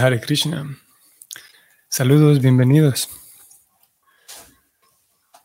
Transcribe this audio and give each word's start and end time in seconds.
Hare 0.00 0.20
Krishna. 0.20 0.78
Saludos, 1.88 2.40
bienvenidos. 2.40 3.08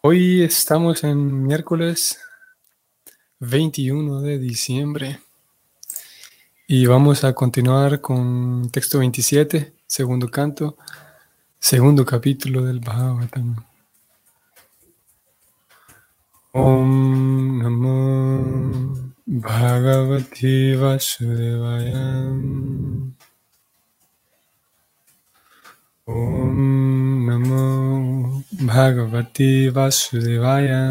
Hoy 0.02 0.44
estamos 0.44 1.04
en 1.04 1.48
miércoles 1.48 2.20
21 3.40 4.22
de 4.22 4.38
diciembre 4.38 5.20
y 6.68 6.86
vamos 6.86 7.24
a 7.24 7.34
continuar 7.34 8.00
con 8.00 8.70
texto 8.70 9.00
27, 9.00 9.74
segundo 9.88 10.30
canto, 10.30 10.78
segundo 11.58 12.06
capítulo 12.06 12.64
del 12.64 12.80
Bhagavatam. 12.80 13.56
Om 16.52 17.58
Namo 17.58 19.14
Bhagavati 19.26 20.76
Vasudevaya 20.76 22.30
Om 26.06 27.26
Namo 27.26 28.44
Bhagavati 28.52 29.72
Vasudevaya. 29.72 30.84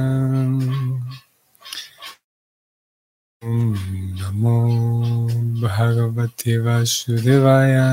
Om 3.42 3.76
Namo 4.16 5.28
Bhagavati 5.60 6.56
Vasudevaya. 6.64 7.88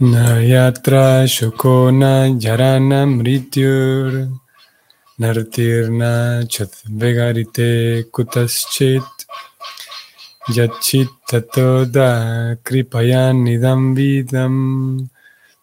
Nayatra 0.00 1.26
Shokona 1.26 2.38
Yarana 2.40 3.04
Mrityur. 3.04 4.30
Nartirna 5.18 6.46
Chatvegarite 6.46 8.04
Kutaschit 8.12 9.26
Yachitatoda 10.48 12.08
Kripayan 12.64 13.44
Nidam 13.44 13.94
Vidam 13.94 15.08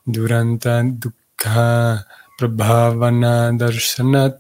Duranta 0.07 0.83
Dukha 0.83 2.05
Prabhavana 2.39 3.51
Darshanat. 3.57 4.37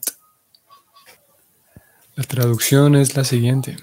La 2.15 2.23
traducción 2.23 2.95
es 2.95 3.15
la 3.15 3.23
siguiente. 3.23 3.77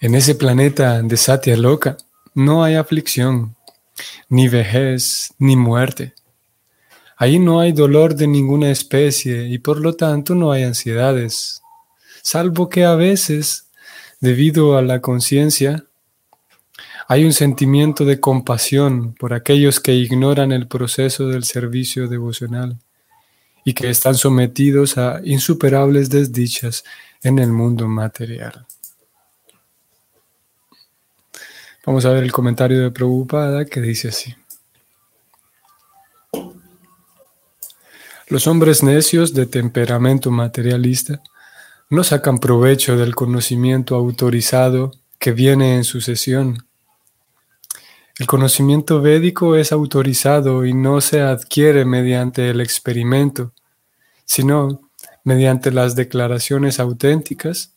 En 0.00 0.14
ese 0.14 0.36
planeta 0.36 1.02
de 1.02 1.16
Satya 1.16 1.56
Loka 1.56 1.96
no 2.34 2.62
hay 2.62 2.76
aflicción, 2.76 3.56
ni 4.28 4.46
vejez, 4.48 5.34
ni 5.40 5.56
muerte. 5.56 6.14
Ahí 7.16 7.40
no 7.40 7.58
hay 7.58 7.72
dolor 7.72 8.14
de 8.14 8.28
ninguna 8.28 8.70
especie 8.70 9.48
y 9.48 9.58
por 9.58 9.80
lo 9.80 9.94
tanto 9.94 10.36
no 10.36 10.52
hay 10.52 10.62
ansiedades, 10.62 11.60
salvo 12.22 12.68
que 12.68 12.84
a 12.84 12.94
veces 12.94 13.66
Debido 14.20 14.76
a 14.76 14.82
la 14.82 15.00
conciencia, 15.00 15.86
hay 17.08 17.24
un 17.24 17.32
sentimiento 17.32 18.04
de 18.04 18.20
compasión 18.20 19.14
por 19.14 19.32
aquellos 19.32 19.80
que 19.80 19.94
ignoran 19.94 20.52
el 20.52 20.68
proceso 20.68 21.28
del 21.28 21.44
servicio 21.44 22.06
devocional 22.06 22.76
y 23.64 23.72
que 23.72 23.88
están 23.88 24.14
sometidos 24.14 24.98
a 24.98 25.22
insuperables 25.24 26.10
desdichas 26.10 26.84
en 27.22 27.38
el 27.38 27.50
mundo 27.50 27.88
material. 27.88 28.66
Vamos 31.86 32.04
a 32.04 32.10
ver 32.10 32.22
el 32.22 32.30
comentario 32.30 32.78
de 32.78 32.90
Prabhupada 32.90 33.64
que 33.64 33.80
dice 33.80 34.08
así. 34.08 34.34
Los 38.28 38.46
hombres 38.46 38.82
necios 38.82 39.32
de 39.32 39.46
temperamento 39.46 40.30
materialista 40.30 41.22
no 41.90 42.04
sacan 42.04 42.38
provecho 42.38 42.96
del 42.96 43.16
conocimiento 43.16 43.96
autorizado 43.96 44.92
que 45.18 45.32
viene 45.32 45.74
en 45.74 45.84
sucesión. 45.84 46.66
El 48.16 48.26
conocimiento 48.26 49.00
védico 49.00 49.56
es 49.56 49.72
autorizado 49.72 50.64
y 50.64 50.72
no 50.72 51.00
se 51.00 51.20
adquiere 51.20 51.84
mediante 51.84 52.48
el 52.48 52.60
experimento, 52.60 53.52
sino 54.24 54.88
mediante 55.24 55.72
las 55.72 55.96
declaraciones 55.96 56.78
auténticas 56.78 57.72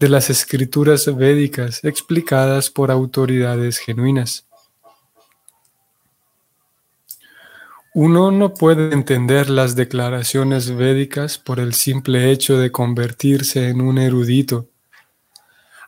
de 0.00 0.08
las 0.08 0.30
escrituras 0.30 1.14
védicas 1.14 1.84
explicadas 1.84 2.70
por 2.70 2.90
autoridades 2.90 3.78
genuinas. 3.78 4.46
Uno 7.96 8.32
no 8.32 8.54
puede 8.54 8.92
entender 8.92 9.48
las 9.48 9.76
declaraciones 9.76 10.74
védicas 10.74 11.38
por 11.38 11.60
el 11.60 11.74
simple 11.74 12.32
hecho 12.32 12.58
de 12.58 12.72
convertirse 12.72 13.68
en 13.68 13.80
un 13.80 13.98
erudito. 13.98 14.68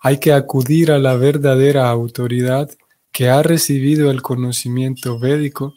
Hay 0.01 0.21
que 0.21 0.33
acudir 0.33 0.93
a 0.93 1.01
la 1.01 1.17
verdadera 1.17 1.91
autoridad 1.91 2.71
que 3.11 3.29
ha 3.29 3.43
recibido 3.43 4.13
el 4.13 4.23
conocimiento 4.23 5.19
védico 5.19 5.75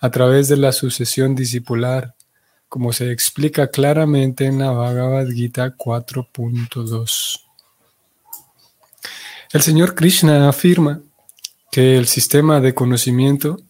a 0.00 0.10
través 0.10 0.48
de 0.48 0.58
la 0.58 0.70
sucesión 0.70 1.34
discipular, 1.34 2.14
como 2.68 2.92
se 2.92 3.10
explica 3.10 3.68
claramente 3.68 4.44
en 4.44 4.58
la 4.58 4.70
Bhagavad 4.70 5.28
Gita 5.28 5.74
4.2. 5.74 7.40
El 9.50 9.62
Señor 9.62 9.94
Krishna 9.94 10.46
afirma 10.46 11.00
que 11.72 11.96
el 11.96 12.06
sistema 12.06 12.60
de 12.60 12.74
conocimiento 12.74 13.60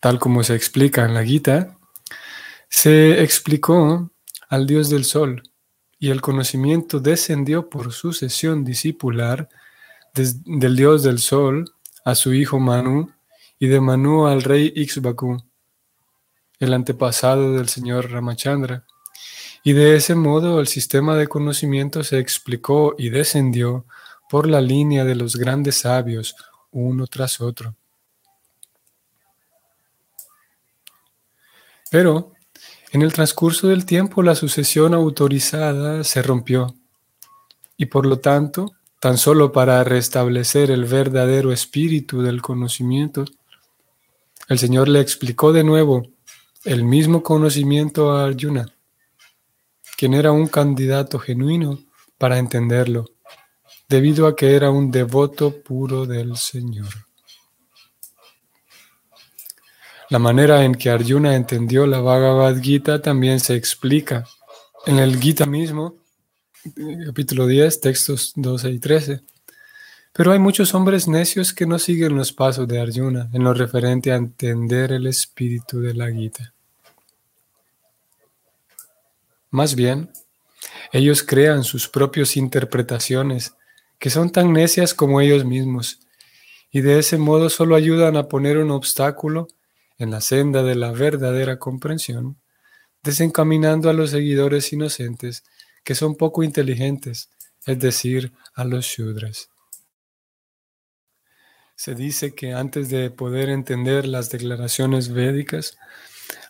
tal 0.00 0.18
como 0.18 0.42
se 0.42 0.54
explica 0.54 1.04
en 1.04 1.14
la 1.14 1.24
Gita, 1.24 1.76
se 2.68 3.22
explicó 3.22 4.10
al 4.48 4.66
Dios 4.66 4.90
del 4.90 5.04
Sol 5.04 5.42
y 5.98 6.10
el 6.10 6.20
conocimiento 6.20 7.00
descendió 7.00 7.68
por 7.68 7.92
sucesión 7.92 8.64
discipular 8.64 9.48
del 10.14 10.76
Dios 10.76 11.02
del 11.02 11.18
Sol 11.18 11.72
a 12.04 12.14
su 12.14 12.32
hijo 12.34 12.58
Manu 12.58 13.10
y 13.58 13.66
de 13.68 13.80
Manu 13.80 14.26
al 14.26 14.42
rey 14.42 14.72
Ixbaku, 14.74 15.42
el 16.58 16.74
antepasado 16.74 17.54
del 17.54 17.68
señor 17.68 18.10
Ramachandra. 18.10 18.84
Y 19.64 19.72
de 19.72 19.96
ese 19.96 20.14
modo 20.14 20.60
el 20.60 20.68
sistema 20.68 21.16
de 21.16 21.26
conocimiento 21.26 22.04
se 22.04 22.18
explicó 22.18 22.94
y 22.98 23.10
descendió 23.10 23.84
por 24.28 24.48
la 24.48 24.60
línea 24.60 25.04
de 25.04 25.16
los 25.16 25.36
grandes 25.36 25.78
sabios, 25.78 26.36
uno 26.70 27.06
tras 27.06 27.40
otro. 27.40 27.74
Pero 31.90 32.32
en 32.92 33.02
el 33.02 33.12
transcurso 33.12 33.68
del 33.68 33.84
tiempo 33.84 34.22
la 34.22 34.34
sucesión 34.34 34.94
autorizada 34.94 36.04
se 36.04 36.22
rompió 36.22 36.74
y 37.76 37.86
por 37.86 38.06
lo 38.06 38.18
tanto, 38.18 38.72
tan 39.00 39.18
solo 39.18 39.52
para 39.52 39.84
restablecer 39.84 40.70
el 40.70 40.86
verdadero 40.86 41.52
espíritu 41.52 42.22
del 42.22 42.40
conocimiento, 42.40 43.24
el 44.48 44.58
Señor 44.58 44.88
le 44.88 45.00
explicó 45.00 45.52
de 45.52 45.64
nuevo 45.64 46.02
el 46.64 46.84
mismo 46.84 47.22
conocimiento 47.22 48.12
a 48.12 48.24
Arjuna, 48.24 48.66
quien 49.96 50.14
era 50.14 50.32
un 50.32 50.48
candidato 50.48 51.18
genuino 51.18 51.78
para 52.18 52.38
entenderlo, 52.38 53.04
debido 53.88 54.26
a 54.26 54.34
que 54.34 54.54
era 54.54 54.70
un 54.70 54.90
devoto 54.90 55.62
puro 55.62 56.06
del 56.06 56.36
Señor. 56.36 57.05
La 60.08 60.20
manera 60.20 60.64
en 60.64 60.76
que 60.76 60.88
Arjuna 60.88 61.34
entendió 61.34 61.84
la 61.84 61.98
Bhagavad 61.98 62.60
Gita 62.62 63.02
también 63.02 63.40
se 63.40 63.56
explica 63.56 64.24
en 64.86 65.00
el 65.00 65.20
Gita 65.20 65.46
mismo, 65.46 65.96
capítulo 67.04 67.48
10, 67.48 67.80
textos 67.80 68.32
12 68.36 68.70
y 68.70 68.78
13. 68.78 69.20
Pero 70.12 70.30
hay 70.30 70.38
muchos 70.38 70.74
hombres 70.74 71.08
necios 71.08 71.52
que 71.52 71.66
no 71.66 71.80
siguen 71.80 72.14
los 72.14 72.32
pasos 72.32 72.68
de 72.68 72.80
Arjuna 72.80 73.28
en 73.32 73.42
lo 73.42 73.52
referente 73.52 74.12
a 74.12 74.16
entender 74.16 74.92
el 74.92 75.08
espíritu 75.08 75.80
de 75.80 75.94
la 75.94 76.08
Gita. 76.12 76.54
Más 79.50 79.74
bien, 79.74 80.08
ellos 80.92 81.24
crean 81.24 81.64
sus 81.64 81.88
propias 81.88 82.36
interpretaciones 82.36 83.54
que 83.98 84.10
son 84.10 84.30
tan 84.30 84.52
necias 84.52 84.94
como 84.94 85.20
ellos 85.20 85.44
mismos 85.44 85.98
y 86.70 86.80
de 86.80 87.00
ese 87.00 87.18
modo 87.18 87.50
solo 87.50 87.74
ayudan 87.74 88.16
a 88.16 88.28
poner 88.28 88.58
un 88.58 88.70
obstáculo 88.70 89.48
en 89.98 90.10
la 90.10 90.20
senda 90.20 90.62
de 90.62 90.74
la 90.74 90.92
verdadera 90.92 91.58
comprensión, 91.58 92.36
desencaminando 93.02 93.88
a 93.88 93.92
los 93.92 94.10
seguidores 94.10 94.72
inocentes 94.72 95.44
que 95.84 95.94
son 95.94 96.16
poco 96.16 96.42
inteligentes, 96.42 97.30
es 97.64 97.78
decir, 97.78 98.32
a 98.54 98.64
los 98.64 98.84
Shudras. 98.86 99.50
Se 101.76 101.94
dice 101.94 102.34
que 102.34 102.54
antes 102.54 102.88
de 102.88 103.10
poder 103.10 103.50
entender 103.50 104.06
las 104.06 104.30
declaraciones 104.30 105.10
védicas, 105.10 105.76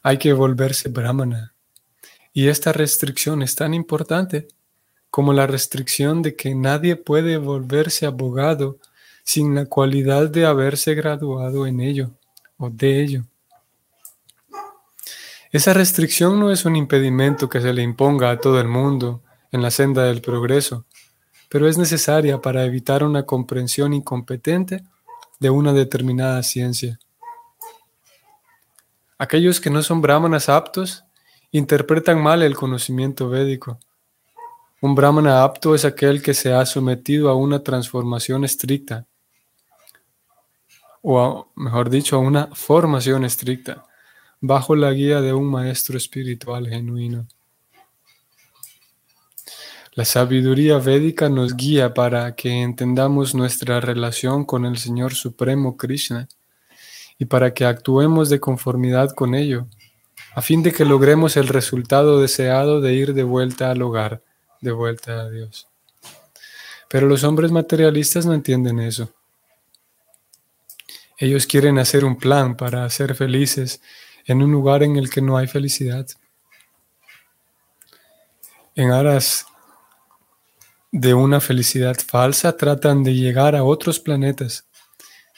hay 0.02 0.18
que 0.18 0.32
volverse 0.32 0.88
brahmana. 0.88 1.54
Y 2.32 2.48
esta 2.48 2.72
restricción 2.72 3.42
es 3.42 3.54
tan 3.54 3.74
importante 3.74 4.48
como 5.10 5.32
la 5.32 5.46
restricción 5.46 6.22
de 6.22 6.36
que 6.36 6.54
nadie 6.54 6.96
puede 6.96 7.38
volverse 7.38 8.06
abogado 8.06 8.78
sin 9.24 9.54
la 9.54 9.66
cualidad 9.66 10.30
de 10.30 10.46
haberse 10.46 10.94
graduado 10.94 11.66
en 11.66 11.80
ello 11.80 12.12
o 12.56 12.70
de 12.70 13.02
ello. 13.02 13.24
Esa 15.56 15.72
restricción 15.72 16.38
no 16.38 16.50
es 16.50 16.66
un 16.66 16.76
impedimento 16.76 17.48
que 17.48 17.62
se 17.62 17.72
le 17.72 17.80
imponga 17.80 18.30
a 18.30 18.38
todo 18.38 18.60
el 18.60 18.68
mundo 18.68 19.22
en 19.50 19.62
la 19.62 19.70
senda 19.70 20.02
del 20.04 20.20
progreso, 20.20 20.84
pero 21.48 21.66
es 21.66 21.78
necesaria 21.78 22.42
para 22.42 22.66
evitar 22.66 23.02
una 23.02 23.22
comprensión 23.22 23.94
incompetente 23.94 24.84
de 25.40 25.48
una 25.48 25.72
determinada 25.72 26.42
ciencia. 26.42 26.98
Aquellos 29.16 29.58
que 29.58 29.70
no 29.70 29.82
son 29.82 30.02
brahmanas 30.02 30.50
aptos 30.50 31.04
interpretan 31.52 32.22
mal 32.22 32.42
el 32.42 32.54
conocimiento 32.54 33.30
védico. 33.30 33.78
Un 34.82 34.94
brahmana 34.94 35.42
apto 35.42 35.74
es 35.74 35.86
aquel 35.86 36.20
que 36.20 36.34
se 36.34 36.52
ha 36.52 36.66
sometido 36.66 37.30
a 37.30 37.34
una 37.34 37.62
transformación 37.62 38.44
estricta, 38.44 39.06
o 41.00 41.48
mejor 41.54 41.88
dicho, 41.88 42.16
a 42.16 42.18
una 42.18 42.48
formación 42.48 43.24
estricta, 43.24 43.85
bajo 44.46 44.76
la 44.76 44.92
guía 44.92 45.20
de 45.20 45.32
un 45.32 45.46
maestro 45.46 45.96
espiritual 45.96 46.68
genuino. 46.68 47.26
La 49.92 50.04
sabiduría 50.04 50.78
védica 50.78 51.28
nos 51.28 51.56
guía 51.56 51.94
para 51.94 52.34
que 52.34 52.62
entendamos 52.62 53.34
nuestra 53.34 53.80
relación 53.80 54.44
con 54.44 54.66
el 54.66 54.76
Señor 54.76 55.14
Supremo 55.14 55.76
Krishna 55.76 56.28
y 57.18 57.24
para 57.24 57.54
que 57.54 57.64
actuemos 57.64 58.28
de 58.28 58.38
conformidad 58.38 59.14
con 59.14 59.34
ello, 59.34 59.66
a 60.34 60.42
fin 60.42 60.62
de 60.62 60.72
que 60.72 60.84
logremos 60.84 61.38
el 61.38 61.48
resultado 61.48 62.20
deseado 62.20 62.82
de 62.82 62.92
ir 62.92 63.14
de 63.14 63.22
vuelta 63.22 63.70
al 63.70 63.80
hogar, 63.80 64.22
de 64.60 64.72
vuelta 64.72 65.20
a 65.20 65.30
Dios. 65.30 65.66
Pero 66.90 67.06
los 67.06 67.24
hombres 67.24 67.50
materialistas 67.50 68.26
no 68.26 68.34
entienden 68.34 68.80
eso. 68.80 69.10
Ellos 71.16 71.46
quieren 71.46 71.78
hacer 71.78 72.04
un 72.04 72.16
plan 72.16 72.54
para 72.54 72.88
ser 72.90 73.14
felices 73.14 73.80
en 74.26 74.42
un 74.42 74.50
lugar 74.50 74.82
en 74.82 74.96
el 74.96 75.08
que 75.08 75.22
no 75.22 75.36
hay 75.36 75.46
felicidad. 75.46 76.06
En 78.74 78.90
aras 78.90 79.46
de 80.92 81.14
una 81.14 81.40
felicidad 81.40 81.96
falsa 82.06 82.56
tratan 82.56 83.02
de 83.02 83.14
llegar 83.14 83.54
a 83.54 83.64
otros 83.64 84.00
planetas, 84.00 84.66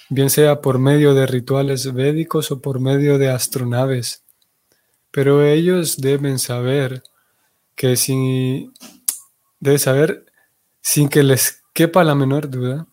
bien 0.08 0.30
sea 0.30 0.60
por 0.60 0.78
medio 0.78 1.14
de 1.14 1.26
rituales 1.26 1.92
védicos 1.92 2.50
o 2.50 2.60
por 2.60 2.80
medio 2.80 3.18
de 3.18 3.30
astronaves. 3.30 4.24
Pero 5.10 5.44
ellos 5.44 5.98
deben 5.98 6.38
saber 6.38 7.02
que 7.74 7.96
si 7.96 8.70
deben 9.60 9.78
saber 9.78 10.24
sin 10.80 11.08
que 11.08 11.22
les 11.22 11.62
quepa 11.72 12.04
la 12.04 12.14
menor 12.14 12.48
duda 12.50 12.86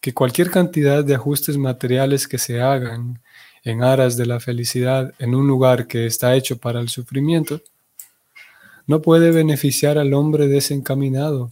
que 0.00 0.12
cualquier 0.12 0.50
cantidad 0.50 1.04
de 1.04 1.14
ajustes 1.14 1.56
materiales 1.56 2.26
que 2.26 2.38
se 2.38 2.60
hagan 2.60 3.22
en 3.64 3.82
aras 3.82 4.16
de 4.16 4.26
la 4.26 4.40
felicidad 4.40 5.14
en 5.18 5.34
un 5.34 5.46
lugar 5.46 5.86
que 5.86 6.06
está 6.06 6.34
hecho 6.34 6.58
para 6.58 6.80
el 6.80 6.88
sufrimiento 6.88 7.60
no 8.86 9.00
puede 9.00 9.30
beneficiar 9.30 9.98
al 9.98 10.12
hombre 10.14 10.48
desencaminado, 10.48 11.50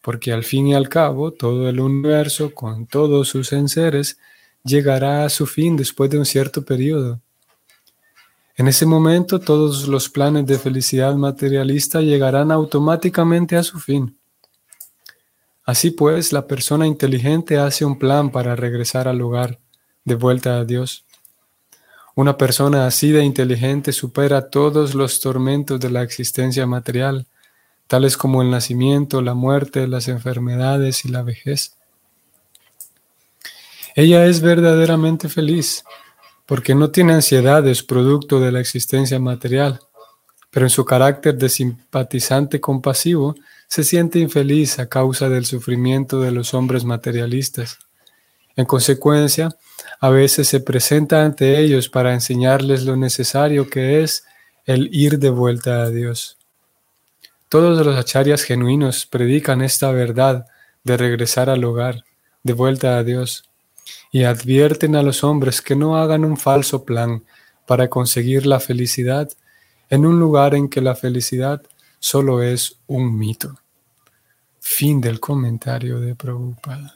porque 0.00 0.32
al 0.32 0.44
fin 0.44 0.68
y 0.68 0.74
al 0.74 0.88
cabo 0.88 1.32
todo 1.32 1.68
el 1.68 1.80
universo 1.80 2.54
con 2.54 2.86
todos 2.86 3.28
sus 3.28 3.52
enseres 3.52 4.18
llegará 4.62 5.24
a 5.24 5.28
su 5.28 5.46
fin 5.46 5.76
después 5.76 6.10
de 6.10 6.18
un 6.18 6.24
cierto 6.24 6.64
periodo. 6.64 7.20
En 8.56 8.68
ese 8.68 8.86
momento 8.86 9.40
todos 9.40 9.88
los 9.88 10.08
planes 10.08 10.46
de 10.46 10.58
felicidad 10.58 11.14
materialista 11.16 12.00
llegarán 12.00 12.52
automáticamente 12.52 13.56
a 13.56 13.64
su 13.64 13.80
fin. 13.80 14.16
Así 15.64 15.90
pues, 15.90 16.32
la 16.32 16.46
persona 16.46 16.86
inteligente 16.86 17.58
hace 17.58 17.84
un 17.84 17.98
plan 17.98 18.30
para 18.30 18.54
regresar 18.54 19.08
al 19.08 19.20
hogar, 19.22 19.58
de 20.04 20.14
vuelta 20.14 20.58
a 20.58 20.64
Dios. 20.64 21.03
Una 22.16 22.36
persona 22.38 22.86
así 22.86 23.10
de 23.10 23.24
inteligente 23.24 23.92
supera 23.92 24.48
todos 24.48 24.94
los 24.94 25.20
tormentos 25.20 25.80
de 25.80 25.90
la 25.90 26.02
existencia 26.02 26.66
material, 26.66 27.26
tales 27.88 28.16
como 28.16 28.40
el 28.42 28.50
nacimiento, 28.50 29.20
la 29.20 29.34
muerte, 29.34 29.88
las 29.88 30.06
enfermedades 30.08 31.04
y 31.04 31.08
la 31.08 31.22
vejez. 31.22 31.76
Ella 33.96 34.26
es 34.26 34.40
verdaderamente 34.40 35.28
feliz 35.28 35.84
porque 36.46 36.74
no 36.74 36.90
tiene 36.90 37.14
ansiedades 37.14 37.82
producto 37.82 38.38
de 38.38 38.52
la 38.52 38.60
existencia 38.60 39.18
material, 39.18 39.80
pero 40.50 40.66
en 40.66 40.70
su 40.70 40.84
carácter 40.84 41.36
de 41.36 41.48
simpatizante 41.48 42.60
compasivo 42.60 43.34
se 43.66 43.82
siente 43.82 44.18
infeliz 44.18 44.78
a 44.78 44.88
causa 44.88 45.28
del 45.28 45.46
sufrimiento 45.46 46.20
de 46.20 46.30
los 46.30 46.54
hombres 46.54 46.84
materialistas. 46.84 47.78
En 48.56 48.64
consecuencia, 48.66 49.56
a 50.00 50.10
veces 50.10 50.48
se 50.48 50.60
presenta 50.60 51.24
ante 51.24 51.58
ellos 51.58 51.88
para 51.88 52.14
enseñarles 52.14 52.84
lo 52.84 52.96
necesario 52.96 53.68
que 53.68 54.02
es 54.02 54.24
el 54.64 54.88
ir 54.92 55.18
de 55.18 55.30
vuelta 55.30 55.82
a 55.82 55.90
Dios. 55.90 56.38
Todos 57.48 57.84
los 57.84 57.96
acharyas 57.96 58.42
genuinos 58.42 59.06
predican 59.06 59.62
esta 59.62 59.90
verdad 59.92 60.46
de 60.82 60.96
regresar 60.96 61.50
al 61.50 61.64
hogar, 61.64 62.04
de 62.42 62.52
vuelta 62.52 62.98
a 62.98 63.04
Dios, 63.04 63.48
y 64.10 64.24
advierten 64.24 64.96
a 64.96 65.02
los 65.02 65.24
hombres 65.24 65.60
que 65.60 65.76
no 65.76 65.96
hagan 65.96 66.24
un 66.24 66.36
falso 66.36 66.84
plan 66.84 67.24
para 67.66 67.88
conseguir 67.88 68.46
la 68.46 68.60
felicidad 68.60 69.30
en 69.90 70.06
un 70.06 70.18
lugar 70.18 70.54
en 70.54 70.68
que 70.68 70.80
la 70.80 70.94
felicidad 70.94 71.62
solo 71.98 72.42
es 72.42 72.78
un 72.86 73.16
mito. 73.16 73.58
Fin 74.60 75.00
del 75.00 75.20
comentario 75.20 76.00
de 76.00 76.14
Prabhupada. 76.14 76.93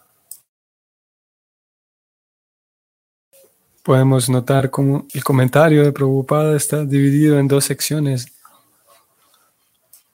Podemos 3.89 4.29
notar 4.29 4.69
cómo 4.69 5.07
el 5.15 5.25
comentario 5.25 5.83
de 5.83 5.93
Prabhupada 5.93 6.55
está 6.55 6.85
dividido 6.85 7.39
en 7.39 7.49
dos 7.49 7.65
secciones. 7.65 8.27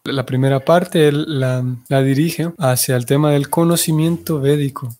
La 0.05 0.25
primera 0.25 0.61
parte 0.61 1.11
la, 1.11 1.65
la 1.89 2.03
dirige 2.03 2.53
hacia 2.57 2.95
el 2.95 3.05
tema 3.05 3.33
del 3.33 3.51
conocimiento 3.51 4.41
védico. 4.41 4.95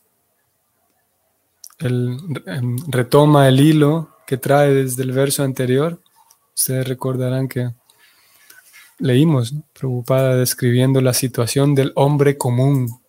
Él 1.79 2.19
em, 2.47 2.77
retoma 2.89 3.47
el 3.47 3.61
hilo 3.61 4.11
que 4.27 4.39
trae 4.39 4.75
desde 4.75 5.05
el 5.05 5.13
verso 5.13 5.45
anterior. 5.45 6.03
Ustedes 6.57 6.89
recordarán 6.89 7.47
que 7.47 7.71
leímos, 8.99 9.55
¿no? 9.81 10.03
Describiendo 10.37 11.01
la 11.01 11.13
situación 11.13 11.77
del 11.77 11.93
hombre 11.95 12.37
común. 12.37 13.01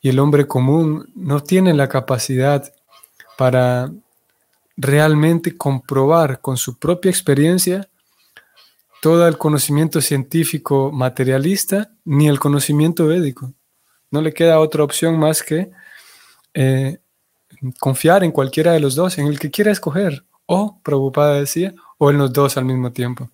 Y 0.00 0.08
el 0.08 0.18
hombre 0.18 0.46
común 0.46 1.12
no 1.14 1.42
tiene 1.42 1.74
la 1.74 1.90
capacidad 1.90 2.72
para 3.36 3.92
realmente 4.80 5.56
comprobar 5.56 6.40
con 6.40 6.56
su 6.56 6.78
propia 6.78 7.10
experiencia 7.10 7.88
todo 9.02 9.26
el 9.26 9.36
conocimiento 9.36 10.00
científico 10.00 10.92
materialista 10.92 11.90
ni 12.04 12.28
el 12.28 12.38
conocimiento 12.38 13.06
védico. 13.08 13.52
No 14.12 14.22
le 14.22 14.32
queda 14.32 14.60
otra 14.60 14.84
opción 14.84 15.18
más 15.18 15.42
que 15.42 15.70
eh, 16.54 16.98
confiar 17.80 18.22
en 18.22 18.30
cualquiera 18.30 18.72
de 18.72 18.80
los 18.80 18.94
dos, 18.94 19.18
en 19.18 19.26
el 19.26 19.40
que 19.40 19.50
quiera 19.50 19.72
escoger, 19.72 20.24
o, 20.46 20.80
Prabhupada 20.82 21.34
decía, 21.34 21.74
o 21.98 22.10
en 22.10 22.18
los 22.18 22.32
dos 22.32 22.56
al 22.56 22.64
mismo 22.64 22.92
tiempo. 22.92 23.30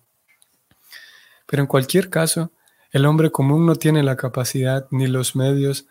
Pero 1.45 1.61
en 1.61 1.67
cualquier 1.67 2.09
caso, 2.09 2.51
el 2.91 3.05
hombre 3.05 3.29
común 3.29 3.67
no 3.67 3.75
tiene 3.75 4.01
la 4.01 4.15
capacidad 4.15 4.87
ni 4.89 5.05
los 5.05 5.35
medios 5.35 5.85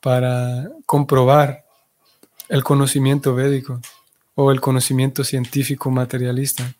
para 0.00 0.70
comprobar 0.86 1.66
el 2.48 2.64
conocimiento 2.64 3.34
védico 3.34 3.80
o 4.36 4.52
el 4.52 4.60
conocimiento 4.60 5.24
científico 5.24 5.90
materialista. 5.90 6.72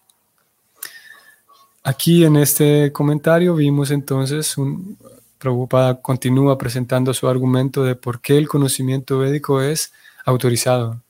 Aquí 1.83 2.25
en 2.25 2.37
este 2.37 2.93
comentario 2.93 3.55
vimos 3.57 3.91
entonces 3.91 4.57
un 4.57 4.97
Prabhupada 5.39 6.01
continúa 6.01 6.57
presentando 6.57 7.13
su 7.13 7.29
argumento 7.29 7.85
de 7.85 7.95
por 7.95 8.21
qué 8.21 8.39
el 8.39 8.49
conocimiento 8.49 9.19
védico 9.19 9.61
es 9.61 9.93
autorizado 10.25 11.03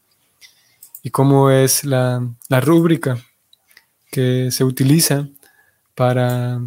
y 1.02 1.10
cómo 1.10 1.50
es 1.50 1.84
la, 1.84 2.20
rúbrica 2.50 3.18
que 4.10 4.50
se 4.50 4.64
utiliza 4.64 5.28
para 5.94 6.60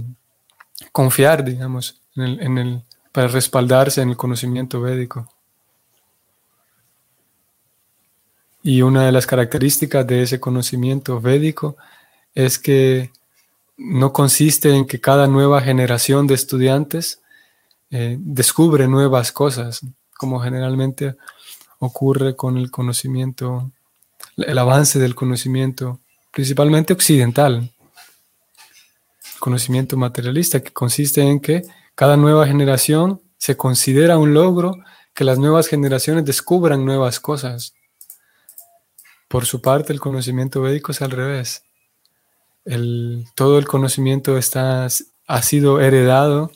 confiar, 0.91 1.43
digamos, 1.43 2.00
en 2.15 2.57
el, 2.57 2.81
para 3.12 3.27
respaldarse 3.27 4.01
en 4.01 4.09
el 4.09 4.17
conocimiento 4.17 4.79
védico. 4.81 5.27
Y 8.62 8.82
una 8.82 9.06
de 9.06 9.12
las 9.12 9.25
características 9.25 10.06
de 10.06 10.24
ese 10.24 10.39
conocimiento 10.39 11.22
védico 11.22 11.78
es 12.36 12.60
que 12.60 13.12
no 13.78 14.12
consiste 14.12 14.75
en 14.75 14.86
que 14.86 15.00
cada 15.00 15.28
nueva 15.28 15.62
generación 15.62 16.28
de 16.28 16.36
estudiantes 16.36 17.22
eh, 17.92 18.18
descubre 18.20 18.88
nuevas 18.88 19.32
cosas, 19.32 19.82
como 20.18 20.39
generalmente 20.42 21.16
ocurre 21.80 22.36
con 22.36 22.58
el 22.58 22.70
conocimiento, 22.70 23.72
el 24.36 24.58
avance 24.58 25.00
del 25.00 25.16
conocimiento, 25.16 26.00
principalmente 26.32 26.94
occidental, 26.94 27.72
conocimiento 29.39 29.96
materialista, 29.96 30.62
que 30.62 30.72
consiste 30.72 31.22
en 31.22 31.39
que 31.39 31.63
cada 31.96 32.18
nueva 32.18 32.46
generación 32.46 33.22
se 33.38 33.56
considera 33.56 34.18
un 34.18 34.34
logro 34.34 34.78
que 35.13 35.24
las 35.24 35.39
nuevas 35.39 35.68
generaciones 35.68 36.25
descubran 36.25 36.86
nuevas 36.86 37.20
cosas. 37.20 37.74
Por 39.29 39.45
su 39.45 39.62
parte, 39.62 39.93
el 39.93 40.00
conocimiento 40.00 40.62
védico 40.63 40.91
es 40.91 41.01
al 41.01 41.12
revés. 41.12 41.63
El, 42.65 43.25
todo 43.36 43.59
el 43.59 43.67
conocimiento 43.67 44.38
está, 44.38 44.88
ha 45.27 45.41
sido 45.43 45.79
heredado 45.79 46.51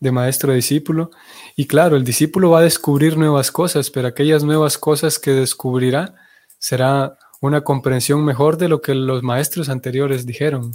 de 0.00 0.10
maestro 0.10 0.52
a 0.52 0.54
discípulo. 0.54 1.10
Y 1.56 1.66
claro, 1.66 1.96
el 1.96 2.04
discípulo 2.04 2.50
va 2.50 2.60
a 2.60 2.62
descubrir 2.62 3.18
nuevas 3.18 3.52
cosas, 3.52 3.90
pero 3.90 4.08
aquellas 4.08 4.44
nuevas 4.44 4.78
cosas 4.78 5.18
que 5.18 5.32
descubrirá 5.32 6.14
será 6.58 7.18
una 7.42 7.62
comprensión 7.62 8.24
mejor 8.24 8.56
de 8.56 8.70
lo 8.70 8.80
que 8.80 8.94
los 8.94 9.22
maestros 9.22 9.68
anteriores 9.68 10.24
dijeron. 10.24 10.72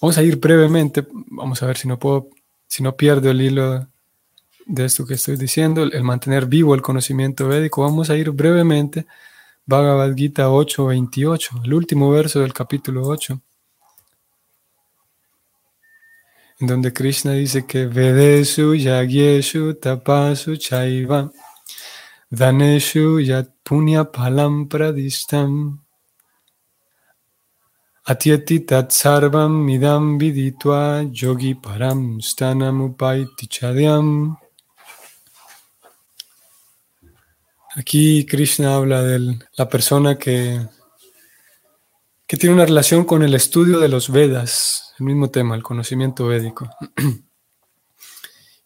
Vamos 0.00 0.16
a 0.16 0.22
ir 0.22 0.36
brevemente, 0.36 1.06
vamos 1.12 1.62
a 1.62 1.66
ver 1.66 1.76
si 1.76 1.88
no 1.88 1.98
puedo, 1.98 2.30
si 2.66 2.82
no 2.82 2.96
pierdo 2.96 3.30
el 3.30 3.42
hilo 3.42 3.86
de 4.66 4.84
esto 4.84 5.06
que 5.06 5.14
estoy 5.14 5.36
diciendo, 5.36 5.82
el 5.82 6.02
mantener 6.02 6.46
vivo 6.46 6.74
el 6.74 6.82
conocimiento 6.82 7.48
védico. 7.48 7.82
Vamos 7.82 8.10
a 8.10 8.16
ir 8.16 8.30
brevemente 8.30 9.06
Bhagavad 9.66 10.14
Gita 10.14 10.48
8:28, 10.50 11.62
el 11.64 11.74
último 11.74 12.10
verso 12.10 12.40
del 12.40 12.52
capítulo 12.52 13.06
8, 13.06 13.40
en 16.60 16.66
donde 16.66 16.92
Krishna 16.92 17.32
dice 17.32 17.66
que 17.66 17.86
Vedesu 17.86 18.74
Yagyeshu 18.74 19.74
Tapasu 19.74 20.56
Chaiva 20.56 21.30
Daneshu 22.30 23.20
Yat 23.20 23.48
Punya 23.64 24.04
Palam 24.04 24.68
Pradistam 24.68 25.80
Atyati 28.06 28.66
Tat 28.66 28.90
Sarvam 28.90 29.64
Midam 29.64 30.18
Viditva 30.18 31.02
Yogi 31.10 31.54
Param 31.54 32.20
Stanam 32.20 32.94
Upaiti 32.94 33.48
Chadyam 33.48 34.36
Aquí 37.76 38.24
Krishna 38.24 38.76
habla 38.76 39.02
de 39.02 39.38
la 39.56 39.68
persona 39.68 40.16
que, 40.16 40.60
que 42.26 42.36
tiene 42.36 42.54
una 42.54 42.66
relación 42.66 43.04
con 43.04 43.22
el 43.22 43.34
estudio 43.34 43.80
de 43.80 43.88
los 43.88 44.10
Vedas, 44.10 44.94
el 44.98 45.06
mismo 45.06 45.30
tema, 45.30 45.56
el 45.56 45.62
conocimiento 45.62 46.26
védico. 46.26 46.68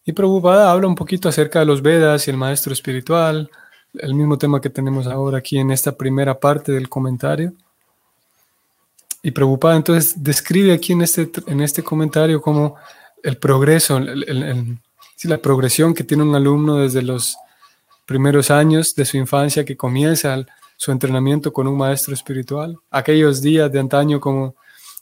Y 0.05 0.13
Prabhupada 0.13 0.71
habla 0.71 0.87
un 0.87 0.95
poquito 0.95 1.29
acerca 1.29 1.59
de 1.59 1.65
los 1.65 1.83
Vedas 1.83 2.27
y 2.27 2.31
el 2.31 2.37
maestro 2.37 2.73
espiritual, 2.73 3.51
el 3.93 4.15
mismo 4.15 4.39
tema 4.39 4.59
que 4.59 4.71
tenemos 4.71 5.05
ahora 5.05 5.37
aquí 5.37 5.59
en 5.59 5.69
esta 5.69 5.91
primera 5.91 6.39
parte 6.39 6.71
del 6.71 6.89
comentario. 6.89 7.53
Y 9.21 9.29
Prabhupada 9.29 9.75
entonces 9.75 10.15
describe 10.23 10.73
aquí 10.73 10.93
en 10.93 11.01
este, 11.01 11.29
en 11.45 11.61
este 11.61 11.83
comentario 11.83 12.41
como 12.41 12.75
el 13.21 13.37
progreso, 13.37 13.99
la 13.99 15.37
progresión 15.37 15.93
que 15.93 16.03
tiene 16.03 16.23
un 16.23 16.33
alumno 16.33 16.77
desde 16.77 17.03
los 17.03 17.37
primeros 18.09 18.49
años 18.49 18.95
de 18.95 19.05
su 19.05 19.17
infancia 19.17 19.63
que 19.63 19.77
comienza 19.77 20.43
su 20.77 20.91
entrenamiento 20.91 21.53
con 21.53 21.67
un 21.67 21.77
maestro 21.77 22.15
espiritual. 22.15 22.75
Aquellos 22.89 23.39
días 23.39 23.71
de 23.71 23.79
antaño 23.79 24.19
como 24.19 24.55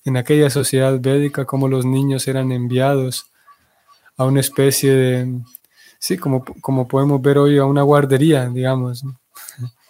en 0.04 0.18
aquella 0.18 0.50
sociedad 0.50 1.00
védica, 1.00 1.46
como 1.46 1.70
los 1.70 1.86
niños 1.86 2.28
eran 2.28 2.52
enviados 2.52 3.32
a 4.18 4.26
una 4.26 4.42
especie 4.42 4.94
de, 4.94 5.40
sí, 6.00 6.18
como, 6.18 6.44
como 6.60 6.86
podemos 6.86 7.22
ver 7.22 7.38
hoy, 7.38 7.58
a 7.58 7.64
una 7.64 7.82
guardería, 7.82 8.50
digamos, 8.50 9.06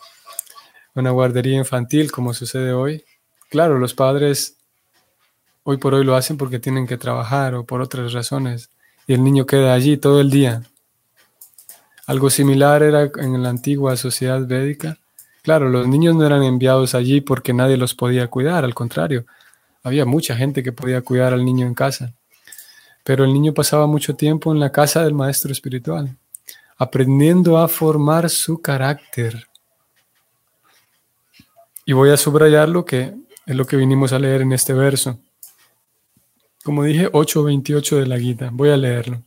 una 0.93 1.09
guardería 1.09 1.57
infantil 1.57 2.11
como 2.11 2.35
sucede 2.35 2.71
hoy. 2.71 3.03
Claro, 3.49 3.79
los 3.79 3.95
padres 3.95 4.57
hoy 5.63 5.77
por 5.77 5.95
hoy 5.95 6.05
lo 6.05 6.15
hacen 6.15 6.37
porque 6.37 6.59
tienen 6.59 6.85
que 6.85 6.97
trabajar 6.97 7.55
o 7.55 7.65
por 7.65 7.81
otras 7.81 8.13
razones 8.13 8.69
y 9.07 9.15
el 9.15 9.23
niño 9.23 9.47
queda 9.47 9.73
allí 9.73 9.97
todo 9.97 10.21
el 10.21 10.29
día 10.29 10.61
algo 12.07 12.29
similar 12.29 12.83
era 12.83 13.11
en 13.17 13.43
la 13.43 13.49
antigua 13.49 13.97
sociedad 13.97 14.45
védica. 14.47 14.97
Claro, 15.43 15.69
los 15.69 15.87
niños 15.87 16.15
no 16.15 16.25
eran 16.25 16.41
enviados 16.41 16.95
allí 16.95 17.19
porque 17.19 17.53
nadie 17.53 17.77
los 17.77 17.93
podía 17.93 18.27
cuidar, 18.27 18.63
al 18.63 18.73
contrario, 18.73 19.25
había 19.83 20.05
mucha 20.05 20.35
gente 20.35 20.63
que 20.63 20.71
podía 20.71 21.01
cuidar 21.01 21.33
al 21.33 21.43
niño 21.43 21.67
en 21.67 21.73
casa. 21.73 22.13
Pero 23.03 23.25
el 23.25 23.33
niño 23.33 23.53
pasaba 23.53 23.87
mucho 23.87 24.15
tiempo 24.15 24.53
en 24.53 24.59
la 24.59 24.71
casa 24.71 25.03
del 25.03 25.13
maestro 25.13 25.51
espiritual, 25.51 26.17
aprendiendo 26.77 27.57
a 27.57 27.67
formar 27.67 28.29
su 28.29 28.61
carácter. 28.61 29.47
Y 31.85 31.93
voy 31.93 32.09
a 32.09 32.17
subrayar 32.17 32.69
lo 32.69 32.85
que 32.85 33.15
es 33.45 33.55
lo 33.55 33.65
que 33.65 33.77
vinimos 33.77 34.11
a 34.11 34.19
leer 34.19 34.41
en 34.41 34.53
este 34.53 34.73
verso. 34.73 35.19
Como 36.63 36.83
dije, 36.83 37.09
8.28 37.11 37.99
de 37.99 38.07
la 38.07 38.19
Gita. 38.19 38.49
Voy 38.51 38.69
a 38.69 38.77
leerlo. 38.77 39.23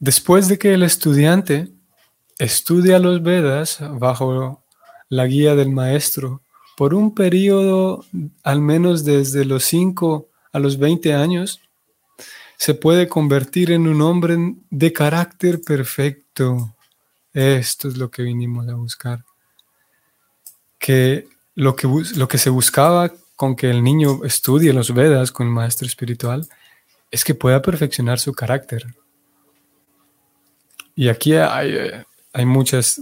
Después 0.00 0.48
de 0.48 0.58
que 0.58 0.72
el 0.72 0.82
estudiante 0.82 1.68
estudia 2.38 2.98
los 2.98 3.22
Vedas 3.22 3.78
bajo 3.98 4.64
la 5.10 5.26
guía 5.26 5.54
del 5.54 5.70
maestro 5.70 6.40
por 6.74 6.94
un 6.94 7.14
periodo 7.14 8.06
al 8.42 8.62
menos 8.62 9.04
desde 9.04 9.44
los 9.44 9.64
5 9.64 10.26
a 10.52 10.58
los 10.58 10.78
20 10.78 11.12
años, 11.12 11.60
se 12.56 12.72
puede 12.72 13.08
convertir 13.08 13.72
en 13.72 13.86
un 13.86 14.00
hombre 14.00 14.36
de 14.70 14.90
carácter 14.90 15.60
perfecto. 15.60 16.74
Esto 17.34 17.88
es 17.88 17.98
lo 17.98 18.10
que 18.10 18.22
vinimos 18.22 18.66
a 18.68 18.74
buscar. 18.76 19.24
Que 20.78 21.28
lo 21.54 21.76
que, 21.76 21.86
lo 22.16 22.26
que 22.26 22.38
se 22.38 22.48
buscaba 22.48 23.12
con 23.36 23.54
que 23.54 23.68
el 23.68 23.84
niño 23.84 24.24
estudie 24.24 24.72
los 24.72 24.94
Vedas 24.94 25.30
con 25.30 25.48
el 25.48 25.52
maestro 25.52 25.86
espiritual 25.86 26.48
es 27.10 27.22
que 27.22 27.34
pueda 27.34 27.60
perfeccionar 27.60 28.18
su 28.18 28.32
carácter. 28.32 28.86
Y 31.00 31.08
aquí 31.08 31.32
hay, 31.32 31.74
eh, 31.76 32.04
hay 32.30 32.44
muchos 32.44 33.00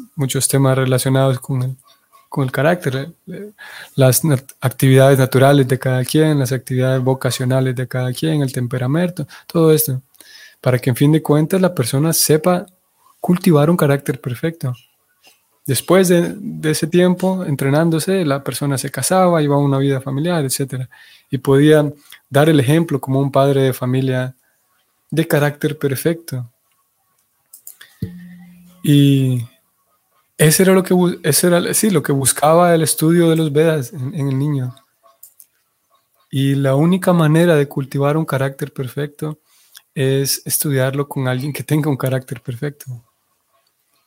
temas 0.48 0.78
relacionados 0.78 1.40
con 1.40 1.62
el, 1.64 1.74
con 2.28 2.44
el 2.44 2.52
carácter, 2.52 3.10
eh, 3.26 3.50
las 3.96 4.22
actividades 4.60 5.18
naturales 5.18 5.66
de 5.66 5.80
cada 5.80 6.04
quien, 6.04 6.38
las 6.38 6.52
actividades 6.52 7.02
vocacionales 7.02 7.74
de 7.74 7.88
cada 7.88 8.12
quien, 8.12 8.40
el 8.42 8.52
temperamento, 8.52 9.26
todo 9.48 9.72
esto, 9.72 10.00
para 10.60 10.78
que 10.78 10.90
en 10.90 10.94
fin 10.94 11.10
de 11.10 11.20
cuentas 11.20 11.60
la 11.60 11.74
persona 11.74 12.12
sepa 12.12 12.66
cultivar 13.18 13.68
un 13.68 13.76
carácter 13.76 14.20
perfecto. 14.20 14.72
Después 15.66 16.06
de, 16.06 16.36
de, 16.38 16.70
ese 16.70 16.86
tiempo 16.86 17.44
entrenándose, 17.44 18.24
la 18.24 18.44
persona 18.44 18.78
se 18.78 18.92
casaba, 18.92 19.42
iba 19.42 19.56
a 19.56 19.58
una 19.58 19.78
vida 19.78 20.00
familiar, 20.00 20.44
etc. 20.44 20.86
Y 21.32 21.38
podía 21.38 21.92
dar 22.30 22.48
el 22.48 22.60
ejemplo 22.60 23.00
como 23.00 23.18
un 23.18 23.32
padre 23.32 23.62
de 23.62 23.72
familia 23.72 24.36
de 25.10 25.26
carácter 25.26 25.76
perfecto. 25.76 26.48
Y 28.90 29.46
ese 30.38 30.62
era 30.62 30.72
lo 30.72 30.82
que, 30.82 30.94
ese 31.22 31.48
era, 31.48 31.74
sí, 31.74 31.90
lo 31.90 32.02
que 32.02 32.10
buscaba 32.10 32.74
el 32.74 32.80
estudio 32.80 33.28
de 33.28 33.36
los 33.36 33.52
Vedas 33.52 33.92
en, 33.92 34.14
el 34.14 34.38
niño. 34.38 34.74
Y 36.30 36.54
la 36.54 36.74
única 36.74 37.12
manera 37.12 37.54
de 37.54 37.68
cultivar 37.68 38.16
un 38.16 38.24
carácter 38.24 38.72
perfecto 38.72 39.40
es 39.94 40.40
estudiarlo 40.46 41.06
con 41.06 41.28
alguien 41.28 41.52
que 41.52 41.62
tenga 41.62 41.90
un 41.90 41.98
carácter 41.98 42.40
perfecto. 42.40 43.04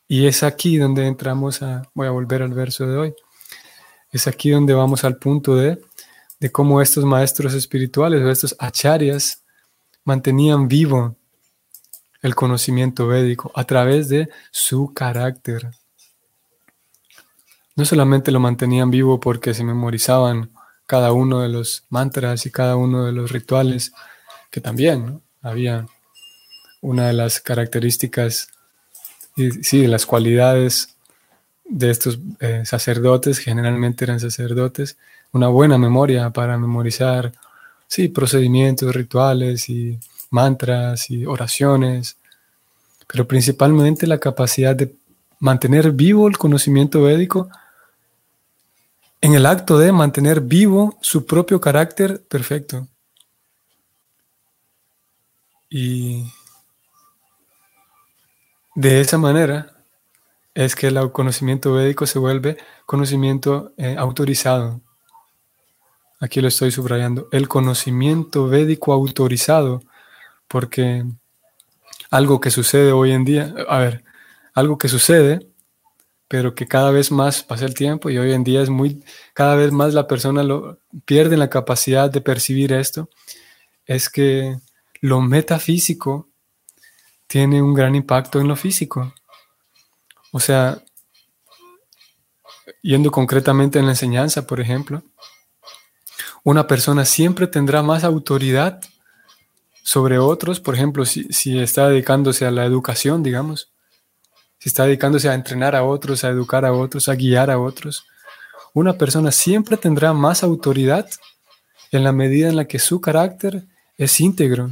Y 0.08 0.26
es 0.26 0.42
aquí 0.42 0.78
donde 0.78 1.06
entramos 1.06 1.62
a, 1.62 1.88
voy 1.94 2.08
a 2.08 2.10
volver 2.10 2.42
al 2.42 2.52
verso 2.52 2.84
de 2.84 2.96
hoy, 2.96 3.14
es 4.10 4.26
aquí 4.26 4.50
donde 4.50 4.74
vamos 4.74 5.04
al 5.04 5.16
punto 5.16 5.54
de, 5.54 5.80
de 6.40 6.50
cómo 6.50 6.82
estos 6.82 7.04
maestros 7.04 7.54
espirituales 7.54 8.20
o 8.20 8.30
estos 8.32 8.56
acharyas 8.58 9.44
mantenían 10.02 10.66
vivo 10.66 11.16
el 12.22 12.34
conocimiento 12.34 13.06
védico 13.06 13.52
a 13.54 13.64
través 13.64 14.08
de 14.08 14.28
su 14.50 14.94
carácter. 14.94 15.70
No 17.74 17.84
solamente 17.84 18.30
lo 18.30 18.40
mantenían 18.40 18.90
vivo 18.90 19.18
porque 19.18 19.54
se 19.54 19.64
memorizaban 19.64 20.50
cada 20.86 21.12
uno 21.12 21.40
de 21.40 21.48
los 21.48 21.84
mantras 21.90 22.46
y 22.46 22.50
cada 22.50 22.76
uno 22.76 23.04
de 23.04 23.12
los 23.12 23.32
rituales, 23.32 23.92
que 24.50 24.60
también 24.60 25.20
había 25.40 25.86
una 26.80 27.06
de 27.06 27.12
las 27.14 27.40
características 27.40 28.48
y 29.36 29.50
sí, 29.50 29.86
las 29.86 30.04
cualidades 30.04 30.96
de 31.64 31.90
estos 31.90 32.18
eh, 32.40 32.64
sacerdotes, 32.66 33.38
generalmente 33.38 34.04
eran 34.04 34.20
sacerdotes, 34.20 34.98
una 35.32 35.48
buena 35.48 35.78
memoria 35.78 36.30
para 36.30 36.58
memorizar, 36.58 37.32
sí, 37.88 38.08
procedimientos, 38.08 38.94
rituales 38.94 39.70
y 39.70 39.98
mantras 40.32 41.10
y 41.10 41.26
oraciones, 41.26 42.16
pero 43.06 43.28
principalmente 43.28 44.06
la 44.06 44.18
capacidad 44.18 44.74
de 44.74 44.96
mantener 45.38 45.92
vivo 45.92 46.26
el 46.26 46.38
conocimiento 46.38 47.02
védico 47.02 47.48
en 49.20 49.34
el 49.34 49.46
acto 49.46 49.78
de 49.78 49.92
mantener 49.92 50.40
vivo 50.40 50.98
su 51.00 51.26
propio 51.26 51.60
carácter 51.60 52.22
perfecto. 52.24 52.88
Y 55.70 56.24
de 58.74 59.00
esa 59.00 59.18
manera 59.18 59.72
es 60.54 60.74
que 60.74 60.88
el 60.88 61.12
conocimiento 61.12 61.72
védico 61.74 62.06
se 62.06 62.18
vuelve 62.18 62.58
conocimiento 62.84 63.72
eh, 63.76 63.96
autorizado. 63.98 64.80
Aquí 66.20 66.40
lo 66.40 66.48
estoy 66.48 66.70
subrayando. 66.70 67.28
El 67.32 67.48
conocimiento 67.48 68.48
védico 68.48 68.92
autorizado 68.92 69.82
porque 70.52 71.06
algo 72.10 72.38
que 72.38 72.50
sucede 72.50 72.92
hoy 72.92 73.12
en 73.12 73.24
día, 73.24 73.54
a 73.68 73.78
ver, 73.78 74.04
algo 74.52 74.76
que 74.76 74.88
sucede, 74.88 75.48
pero 76.28 76.54
que 76.54 76.68
cada 76.68 76.90
vez 76.90 77.10
más 77.10 77.42
pasa 77.42 77.64
el 77.64 77.72
tiempo 77.72 78.10
y 78.10 78.18
hoy 78.18 78.34
en 78.34 78.44
día 78.44 78.60
es 78.60 78.68
muy, 78.68 79.02
cada 79.32 79.54
vez 79.56 79.72
más 79.72 79.94
la 79.94 80.06
persona 80.06 80.44
pierde 81.06 81.38
la 81.38 81.48
capacidad 81.48 82.10
de 82.10 82.20
percibir 82.20 82.74
esto, 82.74 83.08
es 83.86 84.10
que 84.10 84.58
lo 85.00 85.22
metafísico 85.22 86.28
tiene 87.26 87.62
un 87.62 87.72
gran 87.72 87.94
impacto 87.94 88.38
en 88.38 88.48
lo 88.48 88.56
físico. 88.56 89.14
O 90.32 90.38
sea, 90.40 90.82
yendo 92.82 93.10
concretamente 93.10 93.78
en 93.78 93.86
la 93.86 93.92
enseñanza, 93.92 94.46
por 94.46 94.60
ejemplo, 94.60 95.02
una 96.44 96.66
persona 96.66 97.06
siempre 97.06 97.46
tendrá 97.46 97.82
más 97.82 98.04
autoridad 98.04 98.82
sobre 99.82 100.18
otros, 100.18 100.60
por 100.60 100.74
ejemplo, 100.74 101.04
si, 101.04 101.24
si, 101.24 101.58
está 101.58 101.88
dedicándose 101.88 102.46
a 102.46 102.50
la 102.50 102.64
educación, 102.64 103.22
digamos, 103.22 103.72
si 104.58 104.68
está 104.68 104.86
dedicándose 104.86 105.28
a 105.28 105.34
entrenar 105.34 105.74
a 105.74 105.82
otros, 105.82 106.24
a 106.24 106.28
educar 106.28 106.64
a 106.64 106.72
otros, 106.72 107.08
a 107.08 107.14
guiar 107.14 107.50
a 107.50 107.58
otros, 107.58 108.06
una 108.74 108.96
persona 108.96 109.32
siempre 109.32 109.76
tendrá 109.76 110.12
más 110.12 110.42
autoridad 110.42 111.08
en 111.90 112.04
la 112.04 112.12
medida 112.12 112.48
en 112.48 112.56
la 112.56 112.66
que 112.66 112.78
su 112.78 113.00
carácter 113.00 113.66
es 113.96 114.20
íntegro. 114.20 114.70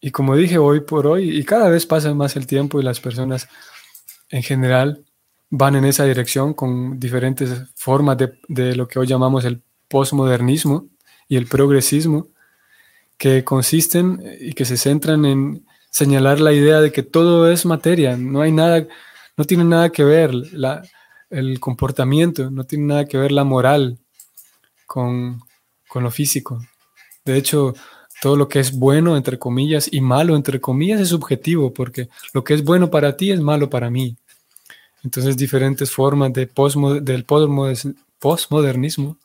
Y 0.00 0.10
como 0.12 0.34
dije 0.34 0.56
hoy 0.56 0.80
por 0.80 1.06
hoy, 1.06 1.36
y 1.36 1.44
cada 1.44 1.68
vez 1.68 1.84
pasa 1.84 2.14
más 2.14 2.36
el 2.36 2.46
tiempo 2.46 2.80
y 2.80 2.84
las 2.84 3.00
personas 3.00 3.48
en 4.30 4.42
general 4.42 5.04
van 5.50 5.76
en 5.76 5.84
esa 5.84 6.04
dirección 6.04 6.54
con 6.54 6.98
diferentes 6.98 7.50
formas 7.74 8.16
de, 8.16 8.38
de 8.48 8.76
lo 8.76 8.88
que 8.88 8.98
hoy 8.98 9.06
llamamos 9.06 9.44
el 9.44 9.62
postmodernismo 9.88 10.86
y 11.28 11.36
el 11.36 11.46
progresismo, 11.46 12.28
que 13.20 13.44
consisten 13.44 14.24
y 14.40 14.54
que 14.54 14.64
se 14.64 14.78
centran 14.78 15.26
en 15.26 15.66
señalar 15.90 16.40
la 16.40 16.54
idea 16.54 16.80
de 16.80 16.90
que 16.90 17.02
todo 17.02 17.50
es 17.50 17.66
materia, 17.66 18.16
no 18.16 18.40
hay 18.40 18.50
nada, 18.50 18.86
no 19.36 19.44
tiene 19.44 19.64
nada 19.64 19.90
que 19.90 20.04
ver 20.04 20.32
la, 20.32 20.82
el 21.28 21.60
comportamiento, 21.60 22.50
no 22.50 22.64
tiene 22.64 22.86
nada 22.86 23.04
que 23.04 23.18
ver 23.18 23.30
la 23.30 23.44
moral 23.44 23.98
con, 24.86 25.42
con 25.86 26.02
lo 26.02 26.10
físico. 26.10 26.64
De 27.22 27.36
hecho, 27.36 27.74
todo 28.22 28.36
lo 28.36 28.48
que 28.48 28.58
es 28.58 28.72
bueno, 28.72 29.18
entre 29.18 29.38
comillas, 29.38 29.90
y 29.92 30.00
malo, 30.00 30.34
entre 30.34 30.58
comillas, 30.58 31.02
es 31.02 31.10
subjetivo, 31.10 31.74
porque 31.74 32.08
lo 32.32 32.42
que 32.42 32.54
es 32.54 32.64
bueno 32.64 32.88
para 32.88 33.18
ti 33.18 33.32
es 33.32 33.40
malo 33.40 33.68
para 33.68 33.90
mí. 33.90 34.16
Entonces, 35.04 35.36
diferentes 35.36 35.90
formas 35.90 36.32
de 36.32 36.48
del 37.02 37.26
postmodernismo 38.18 39.18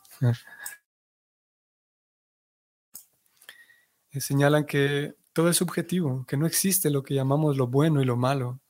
señalan 4.20 4.64
que 4.64 5.14
todo 5.32 5.50
es 5.50 5.56
subjetivo, 5.56 6.24
que 6.26 6.36
no 6.36 6.46
existe 6.46 6.90
lo 6.90 7.02
que 7.02 7.14
llamamos 7.14 7.56
lo 7.56 7.66
bueno 7.66 8.00
y 8.00 8.04
lo 8.04 8.16
malo. 8.16 8.60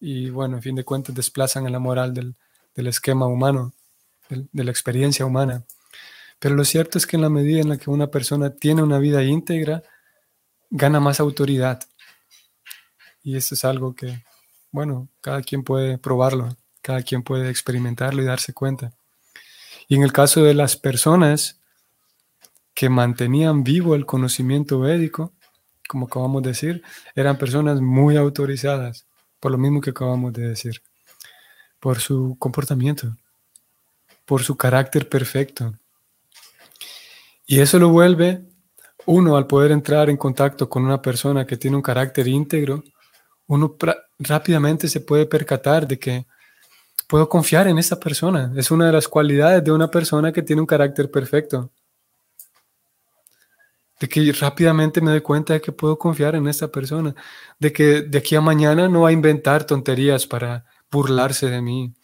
Y 0.00 0.30
bueno, 0.30 0.56
en 0.56 0.62
fin 0.62 0.74
de 0.74 0.84
cuentas, 0.84 1.14
desplazan 1.14 1.66
a 1.66 1.70
la 1.70 1.78
moral 1.78 2.12
del, 2.12 2.36
esquema 2.74 3.26
humano, 3.26 3.72
de 4.28 4.64
la 4.64 4.70
experiencia 4.70 5.24
humana. 5.24 5.64
Pero 6.38 6.56
lo 6.56 6.64
cierto 6.64 6.98
es 6.98 7.06
que 7.06 7.16
en 7.16 7.22
la 7.22 7.30
medida 7.30 7.60
en 7.60 7.68
la 7.68 7.78
que 7.78 7.88
una 7.88 8.08
persona 8.08 8.50
tiene 8.50 8.82
una 8.82 8.98
vida 8.98 9.22
íntegra, 9.22 9.82
gana 10.70 10.98
más 11.00 11.20
autoridad. 11.20 11.80
Y 13.22 13.36
eso 13.36 13.54
es 13.54 13.64
algo 13.64 13.94
que, 13.94 14.24
bueno, 14.72 15.08
cada 15.20 15.42
quien 15.42 15.62
puede 15.62 15.98
probarlo, 15.98 16.56
cada 16.80 17.02
quien 17.02 17.22
puede 17.22 17.48
experimentarlo 17.48 18.22
y 18.22 18.26
darse 18.26 18.52
cuenta. 18.52 18.92
Y 19.86 19.94
en 19.94 20.02
el 20.02 20.12
caso 20.12 20.42
de 20.42 20.54
las 20.54 20.76
personas 20.76 21.61
que 22.74 22.88
mantenían 22.88 23.64
vivo 23.64 23.94
el 23.94 24.06
conocimiento 24.06 24.80
védico, 24.80 25.32
como 25.88 26.06
acabamos 26.06 26.42
de 26.42 26.50
decir, 26.50 26.82
eran 27.14 27.38
personas 27.38 27.80
muy 27.80 28.16
autorizadas, 28.16 29.06
por 29.40 29.52
lo 29.52 29.58
mismo 29.58 29.80
que 29.80 29.90
acabamos 29.90 30.32
de 30.32 30.48
decir, 30.48 30.82
por 31.80 32.00
su 32.00 32.36
comportamiento, 32.38 33.16
por 34.24 34.42
su 34.42 34.56
carácter 34.56 35.08
perfecto, 35.08 35.74
y 37.46 37.60
eso 37.60 37.78
lo 37.78 37.90
vuelve, 37.90 38.42
uno, 39.06 39.36
al 39.36 39.46
poder 39.46 39.72
entrar 39.72 40.08
en 40.08 40.16
contacto 40.16 40.68
con 40.68 40.84
una 40.84 41.02
persona 41.02 41.46
que 41.46 41.56
tiene 41.56 41.76
un 41.76 41.82
carácter 41.82 42.28
íntegro, 42.28 42.82
uno 43.46 43.76
rápidamente 44.18 44.88
se 44.88 45.00
puede 45.00 45.26
percatar 45.26 45.86
de 45.86 45.98
que 45.98 46.26
puedo 47.08 47.28
confiar 47.28 47.66
en 47.68 47.78
esa 47.78 47.98
persona. 47.98 48.52
Es 48.56 48.70
una 48.70 48.86
de 48.86 48.92
las 48.92 49.08
cualidades 49.08 49.62
de 49.64 49.72
una 49.72 49.90
persona 49.90 50.32
que 50.32 50.42
tiene 50.42 50.62
un 50.62 50.66
carácter 50.66 51.10
perfecto. 51.10 51.70
De 54.02 54.08
que 54.08 54.32
rápidamente 54.32 55.00
me 55.00 55.12
doy 55.12 55.20
cuenta 55.20 55.52
de 55.52 55.60
que 55.60 55.70
puedo 55.70 55.96
confiar 55.96 56.34
en 56.34 56.48
esa 56.48 56.72
persona. 56.72 57.14
De 57.60 57.72
que 57.72 58.02
de 58.02 58.18
aquí 58.18 58.34
a 58.34 58.40
mañana 58.40 58.88
no 58.88 59.02
va 59.02 59.10
a 59.10 59.12
inventar 59.12 59.64
tonterías 59.64 60.26
para 60.26 60.64
burlarse 60.90 61.48
de 61.48 61.62
mí. 61.62 61.94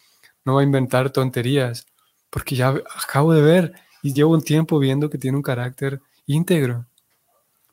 No 0.45 0.55
va 0.55 0.61
a 0.61 0.63
inventar 0.63 1.11
tonterías. 1.11 1.89
Porque 2.31 2.55
ya 2.55 2.69
acabo 3.05 3.33
de 3.35 3.43
ver 3.43 3.73
y 4.01 4.15
llevo 4.15 4.33
un 4.35 4.43
tiempo 4.43 4.79
viendo 4.79 5.11
que 5.11 5.19
tiene 5.19 5.39
un 5.39 5.43
carácter 5.43 6.01
íntegro. 6.27 6.87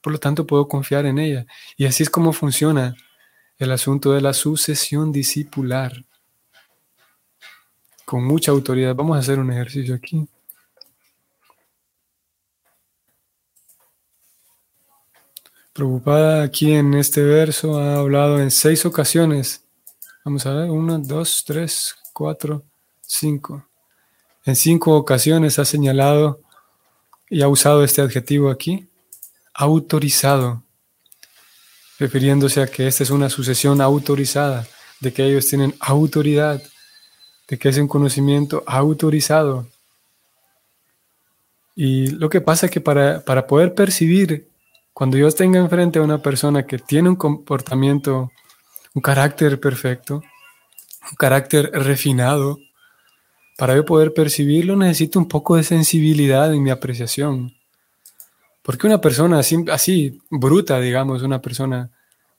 Por 0.01 0.11
lo 0.11 0.17
tanto, 0.17 0.47
puedo 0.47 0.67
confiar 0.67 1.05
en 1.05 1.19
ella. 1.19 1.45
Y 1.77 1.85
así 1.85 2.01
es 2.01 2.09
como 2.09 2.33
funciona 2.33 2.95
el 3.59 3.71
asunto 3.71 4.11
de 4.11 4.21
la 4.21 4.33
sucesión 4.33 5.11
discipular. 5.11 6.03
Con 8.05 8.23
mucha 8.23 8.49
autoridad. 8.49 8.95
Vamos 8.95 9.17
a 9.17 9.19
hacer 9.19 9.37
un 9.37 9.51
ejercicio 9.51 9.93
aquí. 9.93 10.27
Preocupada 15.75 16.41
aquí 16.41 16.71
en 16.71 16.93
este 16.93 17.21
verso 17.21 17.77
ha 17.77 17.97
hablado 17.97 18.39
en 18.39 18.49
seis 18.49 18.85
ocasiones. 18.85 19.65
Vamos 20.23 20.45
a 20.45 20.53
ver, 20.53 20.69
uno, 20.71 20.97
dos, 20.99 21.43
tres, 21.45 21.93
cuatro, 22.13 22.63
cinco. 23.01 23.67
En 24.45 24.55
cinco 24.55 24.95
ocasiones 24.95 25.59
ha 25.59 25.65
señalado 25.65 26.39
y 27.29 27.41
ha 27.41 27.49
usado 27.49 27.83
este 27.83 28.01
adjetivo 28.01 28.49
aquí, 28.49 28.87
autorizado, 29.53 30.63
refiriéndose 31.99 32.61
a 32.61 32.67
que 32.67 32.87
esta 32.87 33.03
es 33.03 33.09
una 33.09 33.29
sucesión 33.29 33.81
autorizada, 33.81 34.65
de 35.01 35.11
que 35.11 35.25
ellos 35.25 35.45
tienen 35.45 35.75
autoridad, 35.81 36.63
de 37.49 37.59
que 37.59 37.67
es 37.67 37.77
un 37.77 37.89
conocimiento 37.89 38.63
autorizado. 38.65 39.67
Y 41.75 42.11
lo 42.11 42.29
que 42.29 42.39
pasa 42.39 42.67
es 42.67 42.71
que 42.71 42.79
para, 42.79 43.25
para 43.25 43.45
poder 43.45 43.75
percibir, 43.75 44.54
cuando 44.95 45.17
yo 45.17 45.29
tenga 45.29 45.59
enfrente 45.59 45.99
a 45.99 46.03
una 46.03 46.19
persona 46.19 46.65
que 46.65 46.79
tiene 46.79 47.09
un 47.09 47.17
comportamiento, 47.17 48.31
un 48.93 49.01
carácter 49.01 49.59
perfecto, 49.59 50.23
un 51.11 51.17
carácter 51.17 51.69
refinado, 51.73 52.59
para 53.57 53.75
yo 53.75 53.83
poder 53.83 54.13
percibirlo 54.13 54.77
necesito 54.77 55.19
un 55.19 55.27
poco 55.27 55.57
de 55.57 55.63
sensibilidad 55.63 56.53
en 56.53 56.63
mi 56.63 56.69
apreciación. 56.69 57.53
Porque 58.61 58.87
una 58.87 59.01
persona 59.01 59.39
así, 59.39 59.65
así 59.69 60.21
bruta, 60.29 60.79
digamos, 60.79 61.23
una 61.23 61.41
persona 61.41 61.91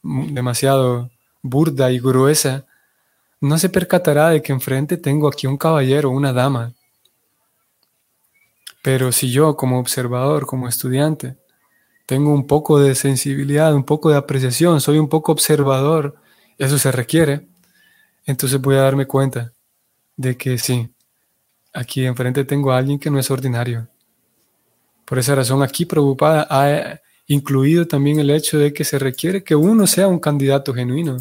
demasiado 0.03 1.11
burda 1.43 1.93
y 1.93 1.99
gruesa, 1.99 2.65
no 3.39 3.59
se 3.59 3.69
percatará 3.69 4.31
de 4.31 4.41
que 4.41 4.55
enfrente 4.55 4.97
tengo 4.97 5.29
aquí 5.29 5.47
un 5.47 5.59
caballero, 5.59 6.09
una 6.09 6.33
dama. 6.33 6.73
Pero 8.83 9.13
si 9.13 9.31
yo 9.31 9.57
como 9.57 9.79
observador, 9.79 10.47
como 10.47 10.69
estudiante, 10.69 11.37
tengo 12.07 12.33
un 12.33 12.47
poco 12.47 12.79
de 12.79 12.95
sensibilidad, 12.95 13.75
un 13.75 13.85
poco 13.85 14.11
de 14.11 14.17
apreciación, 14.17 14.81
soy 14.81 14.99
un 14.99 15.09
poco 15.09 15.33
observador, 15.33 16.17
eso 16.57 16.79
se 16.79 16.93
requiere, 16.93 17.47
entonces 18.25 18.61
voy 18.61 18.77
a 18.77 18.83
darme 18.83 19.07
cuenta 19.07 19.53
de 20.17 20.37
que 20.37 20.57
sí, 20.57 20.89
aquí 21.73 22.07
enfrente 22.07 22.45
tengo 22.45 22.73
a 22.73 22.79
alguien 22.79 22.99
que 22.99 23.11
no 23.11 23.19
es 23.19 23.31
ordinario. 23.31 23.89
Por 25.05 25.19
esa 25.19 25.35
razón 25.35 25.63
aquí 25.63 25.85
preocupada 25.85 26.47
ha 26.49 27.01
incluido 27.27 27.87
también 27.87 28.19
el 28.19 28.31
hecho 28.31 28.59
de 28.59 28.73
que 28.73 28.85
se 28.85 28.99
requiere 28.99 29.45
que 29.45 29.55
uno 29.55 29.87
sea 29.87 30.09
un 30.09 30.19
candidato 30.19 30.73
genuino. 30.73 31.19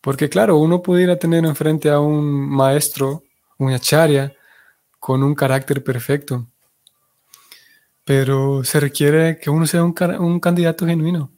Porque 0.00 0.28
claro, 0.28 0.58
uno 0.58 0.82
pudiera 0.82 1.18
tener 1.18 1.44
enfrente 1.44 1.90
a 1.90 2.00
un 2.00 2.24
maestro, 2.24 3.22
un 3.58 3.72
acharya, 3.72 4.32
con 4.98 5.22
un 5.22 5.34
carácter 5.34 5.82
perfecto. 5.82 6.46
Pero 8.08 8.64
se 8.64 8.80
requiere 8.80 9.38
que 9.38 9.50
uno 9.50 9.66
sea 9.66 9.84
un, 9.84 9.94
un 10.18 10.40
candidato 10.40 10.86
genuino. 10.86 11.30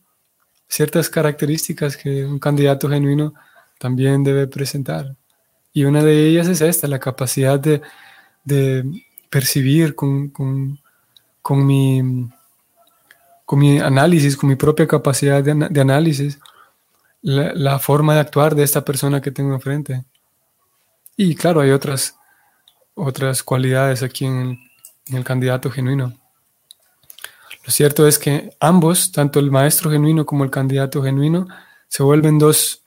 Ciertas 0.69 1.11
características 1.11 1.97
que 1.97 2.25
un 2.25 2.39
candidato 2.39 2.89
genuino 2.89 3.35
también 3.81 4.23
debe 4.23 4.47
presentar. 4.47 5.17
Y 5.73 5.83
una 5.83 6.05
de 6.05 6.29
ellas 6.29 6.47
es 6.47 6.61
esta, 6.61 6.87
la 6.87 7.01
capacidad 7.01 7.59
de, 7.59 7.83
percibir 9.31 9.97
con, 9.97 10.33
mi, 11.49 12.29
con 13.45 13.59
mi 13.59 13.81
análisis, 13.81 14.37
con 14.37 14.49
mi 14.49 14.55
propia 14.55 14.87
capacidad 14.87 15.43
de, 15.43 15.81
análisis, 15.81 16.39
la, 17.21 17.81
forma 17.81 18.15
de 18.15 18.21
actuar 18.21 18.55
de 18.55 18.63
esta 18.63 18.85
persona 18.85 19.21
que 19.21 19.33
tengo 19.33 19.55
enfrente. 19.55 20.05
Y 21.17 21.35
claro, 21.35 21.63
hay 21.63 21.73
otras, 21.73 22.15
otras 22.95 23.43
cualidades 23.43 24.05
aquí 24.05 24.27
en 24.27 24.57
el 25.07 25.25
candidato 25.25 25.69
genuino. 25.69 26.21
Lo 27.65 27.71
cierto 27.71 28.07
es 28.07 28.19
que 28.19 28.55
ambos, 28.61 29.13
tanto 29.13 29.39
el 29.39 29.51
maestro 29.51 29.91
genuino 29.91 30.25
como 30.27 30.45
el 30.45 30.51
candidato 30.51 31.03
genuino, 31.03 31.47
se 31.89 32.03
vuelven 32.03 32.39
dos 32.39 32.81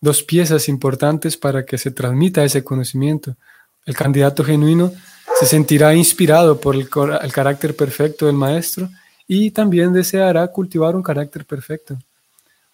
dos 0.00 0.22
piezas 0.22 0.68
importantes 0.68 1.36
para 1.36 1.64
que 1.64 1.78
se 1.78 1.90
transmita 1.90 2.44
ese 2.44 2.64
conocimiento. 2.64 3.36
El 3.84 3.94
candidato 3.94 4.44
genuino 4.44 4.92
se 5.38 5.46
sentirá 5.46 5.94
inspirado 5.94 6.60
por 6.60 6.74
el, 6.74 6.88
carácter 6.88 7.76
perfecto 7.76 8.26
del 8.26 8.36
maestro 8.36 8.88
y 9.26 9.50
también 9.50 9.92
deseará 9.92 10.46
cultivar 10.48 10.96
un 10.96 11.02
carácter 11.02 11.44
perfecto. 11.44 11.98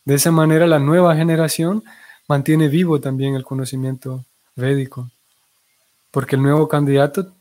De 0.05 0.15
esa 0.15 0.31
manera 0.31 0.67
la 0.67 0.79
nueva 0.79 1.17
generación 1.17 1.83
mantiene 2.29 2.69
vivo 2.69 3.01
también 3.01 3.35
el 3.35 3.45
conocimiento 3.45 4.25
védico, 4.55 5.11
porque 6.11 6.37
el 6.37 6.43
nuevo 6.43 6.69
candidato 6.69 7.33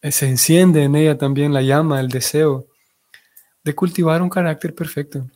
eh, 0.00 0.12
se 0.12 0.28
enciende 0.28 0.84
en 0.84 0.94
ella 0.94 1.18
también 1.18 1.52
la 1.52 1.62
llama, 1.62 2.00
el 2.00 2.08
deseo 2.08 2.66
de 3.64 3.74
cultivar 3.74 4.22
un 4.22 4.28
carácter 4.28 4.74
perfecto, 4.74 5.26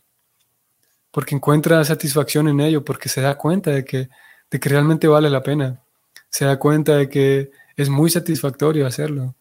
porque 1.11 1.35
encuentra 1.35 1.85
satisfacción 1.85 2.49
en 2.49 2.61
ello, 2.61 2.85
porque 2.85 3.09
se 3.09 3.21
da 3.21 3.37
cuenta 3.37 3.71
de 3.71 3.85
que, 3.85 4.09
de 4.51 4.61
que 4.61 4.69
realmente 4.69 5.09
vale 5.09 5.31
la 5.31 5.43
pena, 5.43 5.83
se 6.29 6.45
da 6.45 6.59
cuenta 6.59 6.97
de 6.97 7.09
que 7.09 7.51
es 7.77 7.89
muy 7.89 8.11
satisfactorio 8.11 8.87
hacerlo, 8.87 9.35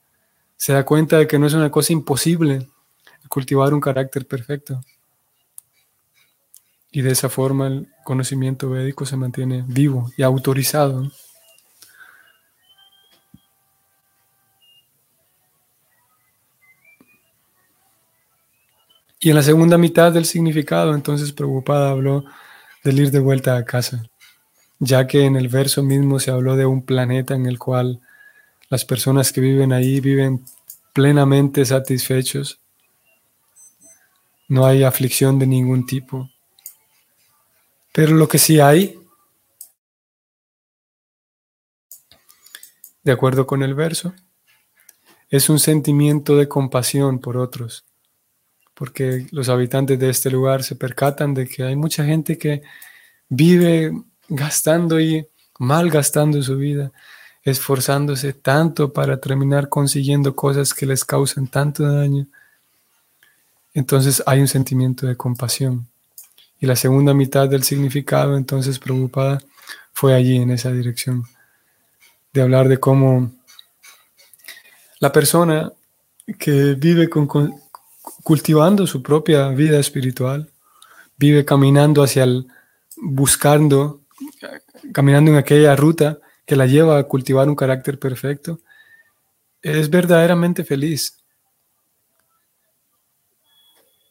se 0.57 0.73
da 0.73 0.85
cuenta 0.85 1.17
de 1.17 1.27
que 1.27 1.37
no 1.39 1.47
es 1.47 1.53
una 1.53 1.71
cosa 1.71 1.93
imposible 1.93 2.67
cultivar 3.27 3.73
un 3.73 3.81
carácter 3.81 4.25
perfecto. 4.25 4.81
Y 6.91 7.01
de 7.01 7.11
esa 7.11 7.29
forma 7.29 7.67
el 7.67 7.89
conocimiento 8.03 8.69
védico 8.69 9.05
se 9.05 9.17
mantiene 9.17 9.65
vivo 9.67 10.11
y 10.17 10.23
autorizado. 10.23 11.11
Y 19.19 19.29
en 19.29 19.35
la 19.35 19.43
segunda 19.43 19.77
mitad 19.77 20.11
del 20.11 20.25
significado, 20.25 20.93
entonces 20.93 21.31
preocupada 21.31 21.91
habló 21.91 22.25
del 22.83 22.99
ir 22.99 23.11
de 23.11 23.19
vuelta 23.19 23.55
a 23.55 23.65
casa, 23.65 24.03
ya 24.79 25.07
que 25.07 25.25
en 25.25 25.35
el 25.35 25.47
verso 25.47 25.83
mismo 25.83 26.19
se 26.19 26.31
habló 26.31 26.55
de 26.55 26.65
un 26.65 26.83
planeta 26.85 27.33
en 27.33 27.45
el 27.45 27.57
cual 27.57 28.01
las 28.69 28.83
personas 28.83 29.31
que 29.31 29.41
viven 29.41 29.71
ahí 29.71 30.01
viven 30.01 30.43
plenamente 30.93 31.65
satisfechos. 31.65 32.59
No 34.47 34.65
hay 34.65 34.83
aflicción 34.83 35.39
de 35.39 35.47
ningún 35.47 35.85
tipo. 35.85 36.29
Pero 37.93 38.13
lo 38.13 38.27
que 38.27 38.37
sí 38.37 38.59
hay, 38.59 38.99
de 43.03 43.11
acuerdo 43.11 43.47
con 43.47 43.63
el 43.63 43.73
verso, 43.73 44.13
es 45.29 45.49
un 45.49 45.59
sentimiento 45.59 46.35
de 46.35 46.47
compasión 46.47 47.19
por 47.19 47.37
otros 47.37 47.85
porque 48.75 49.25
los 49.31 49.49
habitantes 49.49 49.97
de 49.97 50.09
este 50.09 50.29
lugar 50.29 50.63
se 50.63 50.75
percatan 50.75 51.33
de 51.33 51.47
que 51.47 51.63
hay 51.63 51.75
mucha 51.75 52.05
gente 52.05 52.37
que 52.37 52.61
vive 53.29 53.91
gastando 54.27 54.99
y 54.99 55.27
malgastando 55.57 56.43
su 56.43 56.57
vida, 56.57 56.91
esforzándose 57.43 58.33
tanto 58.33 58.91
para 58.91 59.17
terminar 59.17 59.69
consiguiendo 59.69 60.35
cosas 60.35 60.73
que 60.73 60.85
les 60.85 61.05
causan 61.05 61.47
tanto 61.47 61.83
daño. 61.83 62.27
Entonces 63.73 64.21
hay 64.25 64.41
un 64.41 64.47
sentimiento 64.47 65.07
de 65.07 65.15
compasión. 65.15 65.87
Y 66.59 66.65
la 66.65 66.75
segunda 66.75 67.13
mitad 67.13 67.47
del 67.47 67.63
significado, 67.63 68.35
entonces 68.37 68.79
preocupada, 68.79 69.39
fue 69.93 70.13
allí 70.13 70.37
en 70.37 70.51
esa 70.51 70.71
dirección, 70.71 71.25
de 72.33 72.41
hablar 72.41 72.67
de 72.67 72.79
cómo 72.79 73.31
la 74.99 75.11
persona 75.11 75.71
que 76.39 76.73
vive 76.73 77.09
con, 77.09 77.27
cultivando 78.25 78.87
su 78.87 79.03
propia 79.03 79.49
vida 79.49 79.79
espiritual, 79.79 80.49
vive 81.15 81.45
caminando 81.45 82.01
hacia 82.01 82.23
el, 82.23 82.47
buscando, 82.97 84.01
caminando 84.91 85.29
en 85.29 85.37
aquella 85.37 85.75
ruta 85.75 86.17
que 86.43 86.55
la 86.55 86.65
lleva 86.65 86.97
a 86.97 87.03
cultivar 87.03 87.47
un 87.47 87.55
carácter 87.55 87.99
perfecto, 87.99 88.61
es 89.61 89.91
verdaderamente 89.91 90.63
feliz. 90.63 91.19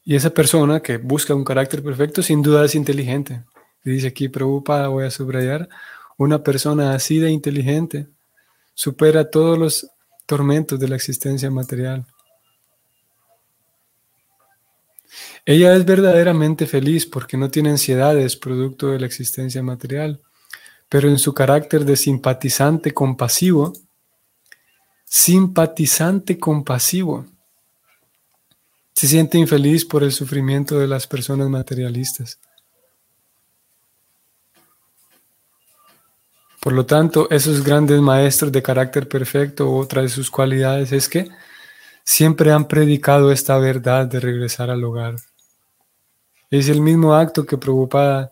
Y 0.05 0.15
esa 0.15 0.31
persona 0.31 0.79
que 0.79 0.99
busca 0.99 1.35
un 1.35 1.43
carácter 1.43 1.83
perfecto 1.83 2.23
sin 2.23 2.41
duda 2.41 2.65
es 2.65 2.77
inteligente. 2.77 3.43
dice 3.83 4.07
aquí, 4.07 4.29
preocupada, 4.29 4.87
voy 4.87 5.07
a 5.07 5.11
subrayar, 5.11 5.69
una 6.19 6.41
persona 6.41 6.95
así 6.95 7.19
de 7.19 7.33
inteligente 7.33 8.07
supera 8.75 9.29
todos 9.29 9.59
los 9.59 9.91
tormentos 10.25 10.79
de 10.79 10.87
la 10.87 10.95
existencia 10.95 11.51
material. 11.51 12.07
Ella 15.45 15.75
es 15.77 15.85
verdaderamente 15.85 16.67
feliz 16.67 17.07
porque 17.07 17.37
no 17.37 17.51
tiene 17.51 17.71
ansiedades 17.71 18.37
producto 18.37 18.89
de 18.89 19.01
la 19.01 19.07
existencia 19.07 19.63
material, 19.63 20.21
pero 20.89 21.09
en 21.09 21.19
su 21.19 21.35
carácter 21.35 21.85
de 21.85 21.97
simpatizante 21.97 22.93
compasivo, 22.93 23.73
simpatizante 25.05 26.39
compasivo, 26.39 27.27
se 28.95 29.09
siente 29.09 29.39
infeliz 29.39 29.85
por 29.85 30.03
el 30.03 30.13
sufrimiento 30.13 30.79
de 30.79 30.87
las 30.87 31.07
personas 31.07 31.49
materialistas. 31.49 32.39
Por 36.61 36.73
lo 36.73 36.87
tanto, 36.87 37.29
esos 37.31 37.63
grandes 37.63 38.01
maestros 38.01 38.51
de 38.51 38.63
carácter 38.63 39.07
perfecto, 39.07 39.71
otra 39.71 40.01
de 40.01 40.09
sus 40.09 40.31
cualidades 40.31 40.93
es 40.93 41.11
que 41.11 41.29
siempre 42.05 42.53
han 42.53 42.69
predicado 42.69 43.33
esta 43.33 43.59
verdad 43.59 44.07
de 44.07 44.21
regresar 44.21 44.71
al 44.71 44.85
hogar. 44.85 45.17
Es 46.51 46.69
el 46.69 46.81
mismo 46.81 47.15
acto 47.15 47.47
que 47.47 47.59
Prabhupada 47.59 48.31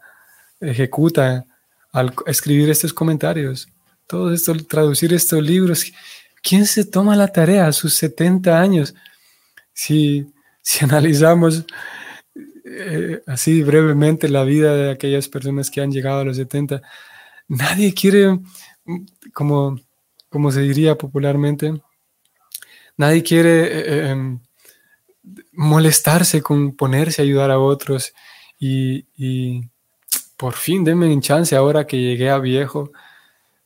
ejecuta 0.60 1.44
al 1.90 2.14
escribir 2.26 2.70
estos 2.70 2.92
comentarios. 2.92 3.68
Todo 4.06 4.32
esto, 4.32 4.54
traducir 4.68 5.12
estos 5.12 5.42
libros. 5.42 5.90
¿Quién 6.42 6.66
se 6.66 6.84
toma 6.84 7.16
la 7.16 7.28
tarea 7.28 7.66
a 7.66 7.72
sus 7.72 7.94
70 7.94 8.60
años? 8.60 8.94
Si, 9.72 10.26
si 10.60 10.84
analizamos 10.84 11.64
eh, 12.64 13.22
así 13.26 13.62
brevemente 13.62 14.28
la 14.28 14.44
vida 14.44 14.74
de 14.74 14.90
aquellas 14.90 15.28
personas 15.28 15.70
que 15.70 15.80
han 15.80 15.90
llegado 15.90 16.20
a 16.20 16.24
los 16.24 16.36
70, 16.36 16.82
nadie 17.48 17.92
quiere, 17.94 18.38
como, 19.32 19.80
como 20.28 20.52
se 20.52 20.60
diría 20.60 20.96
popularmente, 20.96 21.82
nadie 23.02 23.22
quiere 23.24 23.54
eh, 23.66 24.10
em, 24.10 24.38
molestarse 25.52 26.40
con 26.40 26.76
ponerse 26.76 27.20
a 27.20 27.24
ayudar 27.24 27.50
a 27.50 27.58
otros 27.58 28.12
y, 28.58 29.04
por 30.36 30.54
fin 30.54 30.84
denme 30.84 31.12
un 31.12 31.20
chance 31.20 31.54
ahora 31.56 31.84
que 31.84 32.00
llegué 32.00 32.30
a 32.30 32.38
viejo 32.38 32.92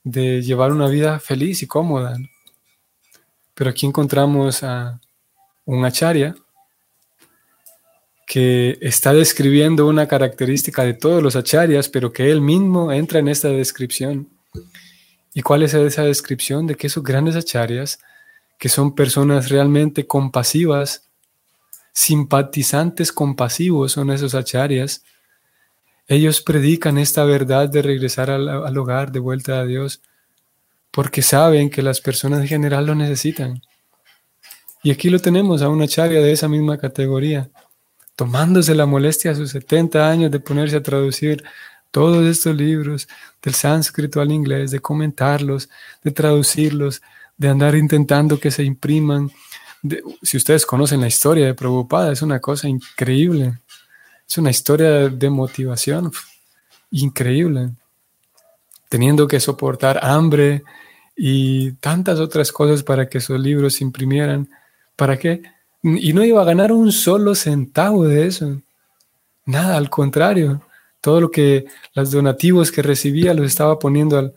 de 0.03 0.43
llevar 0.43 0.73
una 0.73 0.89
vida 0.89 1.19
feliz 1.21 1.63
y 1.63 1.67
cómoda. 1.67 2.17
Pero 3.55 3.71
aquí 3.71 3.85
encontramos 3.87 4.63
a 4.63 5.01
un 5.67 5.85
acharya 5.85 6.35
que 8.27 8.79
está 8.81 9.13
describiendo 9.13 9.87
una 9.87 10.07
característica 10.09 10.83
de 10.83 10.95
todos 10.95 11.23
los 11.23 11.37
acharyas, 11.37 11.89
pero 11.89 12.13
que 12.13 12.31
él 12.31 12.41
mismo 12.41 12.91
entra 12.91 13.19
en 13.19 13.29
esta 13.29 13.49
descripción. 13.49 14.29
¿Y 15.35 15.43
cuál 15.43 15.63
es 15.63 15.75
esa 15.75 16.03
descripción? 16.05 16.67
De 16.67 16.75
que 16.75 16.87
esos 16.87 17.03
grandes 17.03 17.37
acharyas, 17.37 17.99
que 18.59 18.69
son 18.69 18.95
personas 18.95 19.49
realmente 19.49 20.07
compasivas, 20.07 21.09
simpatizantes 21.93 23.13
compasivos 23.13 23.93
son 23.93 24.11
esos 24.11 24.35
acharyas. 24.35 25.03
Ellos 26.07 26.41
predican 26.41 26.99
esta 26.99 27.25
verdad 27.25 27.69
de 27.69 27.83
regresar 27.83 28.31
al, 28.31 28.79
hogar, 28.79 29.13
de 29.13 29.19
vuelta 29.19 29.61
a 29.61 29.65
Dios, 29.65 30.01
porque 30.91 31.23
saben 31.23 31.71
que 31.71 31.83
las 31.83 32.01
personas 32.01 32.41
en 32.41 32.49
general 32.49 32.87
lo 32.87 32.95
necesitan. 32.95 33.63
Y 34.83 34.91
aquí 34.91 35.11
lo 35.11 35.19
tenemos 35.19 35.63
a 35.63 35.69
una 35.69 35.85
acharya 35.85 36.21
de 36.21 36.33
esa 36.33 36.49
misma 36.49 36.79
categoría, 36.79 37.51
tomándose 38.15 38.75
la 38.75 38.87
molestia 38.87 39.33
a 39.33 39.35
sus 39.35 39.51
70 39.51 40.09
años 40.09 40.31
de 40.31 40.39
ponerse 40.39 40.77
a 40.77 40.83
traducir 40.83 41.43
todos 41.91 42.27
estos 42.27 42.55
libros 42.55 43.09
del 43.43 43.55
sánscrito 43.55 44.21
al 44.21 44.31
inglés, 44.31 44.71
de 44.71 44.81
comentarlos, 44.81 45.71
de 46.05 46.11
traducirlos, 46.11 47.01
de 47.37 47.49
andar 47.49 47.75
intentando 47.75 48.41
que 48.41 48.51
se 48.51 48.65
impriman 48.65 49.31
si 50.23 50.37
ustedes 50.37 50.67
conocen 50.67 51.01
la 51.01 51.07
historia 51.07 51.47
de 51.47 51.55
Prabhupada, 51.55 52.13
es 52.13 52.23
una 52.23 52.41
cosa 52.41 52.69
increíble. 52.69 53.61
Es 54.29 54.39
una 54.39 54.51
historia 54.51 55.09
de 55.09 55.31
motivación 55.31 56.11
increíble. 56.91 57.71
Teniendo 58.89 59.27
que 59.27 59.41
soportar 59.41 60.01
hambre 60.05 60.63
y 61.17 61.73
tantas 61.73 62.19
otras 62.19 62.53
cosas 62.53 62.83
para 62.83 63.09
que 63.09 63.19
esos 63.19 63.39
libros 63.39 63.75
se 63.75 63.85
imprimieran. 63.85 64.49
¿Para 64.97 65.19
qué? 65.19 65.43
Y 65.83 66.13
no 66.13 66.25
iba 66.25 66.41
a 66.41 66.47
ganar 66.47 66.73
un 66.73 66.91
solo 66.93 67.35
centavo 67.35 68.05
de 68.05 68.27
eso. 68.27 68.61
Nada, 69.45 69.77
al 69.77 69.91
contrario. 69.91 70.63
Todo 71.01 71.21
lo 71.21 71.31
que 71.31 71.67
los 71.95 72.11
donativos 72.11 72.73
que 72.73 72.83
recibía 72.83 73.35
los 73.35 73.47
estaba 73.47 73.79
poniendo 73.79 74.33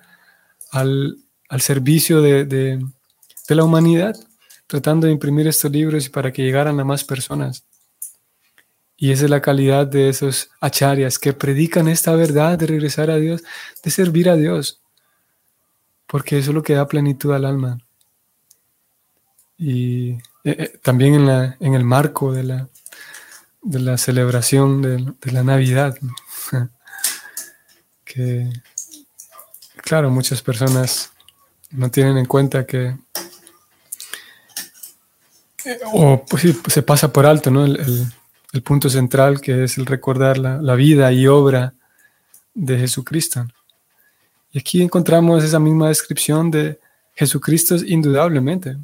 al, 0.72 1.18
servicio 1.62 2.22
de, 2.22 2.46
de 2.46 3.56
la 3.56 3.64
humanidad 3.64 4.16
tratando 4.70 5.08
de 5.08 5.14
imprimir 5.14 5.48
estos 5.48 5.72
libros 5.72 6.08
para 6.10 6.32
que 6.32 6.44
llegaran 6.44 6.80
a 6.80 6.84
más 6.84 7.04
personas. 7.04 7.66
Y 8.96 9.12
esa 9.12 9.24
es 9.24 9.32
la 9.32 9.42
calidad 9.42 9.88
de 9.88 10.10
esos 10.10 10.52
acharyas 10.60 11.18
que 11.18 11.34
predican 11.34 11.88
esta 11.88 12.14
verdad 12.14 12.56
de 12.56 12.68
regresar 12.68 13.10
a 13.10 13.16
Dios, 13.16 13.42
de 13.84 13.90
servir 13.90 14.30
a 14.30 14.36
Dios, 14.36 14.80
porque 16.06 16.38
eso 16.38 16.52
es 16.52 16.56
lo 16.56 16.62
que 16.62 16.76
da 16.76 16.88
plenitud 16.88 17.34
al 17.34 17.46
alma. 17.46 17.80
Y 19.58 20.12
eh, 20.12 20.20
eh, 20.44 20.80
también 20.84 21.16
en, 21.16 21.26
la, 21.26 21.58
en 21.60 21.74
el 21.74 21.84
marco 21.84 22.32
de 22.32 22.44
la, 22.44 22.70
de 23.64 23.80
la 23.80 23.98
celebración 23.98 24.84
de, 24.84 25.32
la 25.32 25.44
Navidad. 25.44 25.98
que, 28.06 28.52
claro, 29.78 30.12
muchas 30.12 30.44
personas 30.44 31.12
no 31.72 31.92
tienen 31.92 32.18
en 32.18 32.26
cuenta 32.26 32.66
que, 32.66 32.96
o 35.94 36.26
pues, 36.26 36.56
se 36.68 36.82
pasa 36.82 37.12
por 37.12 37.26
alto 37.26 37.52
¿no? 37.52 37.66
el, 37.66 38.08
punto 38.64 38.90
central 38.90 39.42
que 39.42 39.64
es 39.64 39.78
el 39.78 39.86
recordar 39.86 40.38
la, 40.38 40.76
vida 40.76 41.12
y 41.12 41.28
obra 41.28 41.74
de 42.54 42.78
Jesucristo. 42.80 43.46
Y 44.52 44.60
aquí 44.60 44.82
encontramos 44.82 45.44
esa 45.44 45.60
misma 45.60 45.90
descripción 45.90 46.50
de 46.50 46.80
Jesucristo 47.16 47.76
indudablemente. 47.86 48.78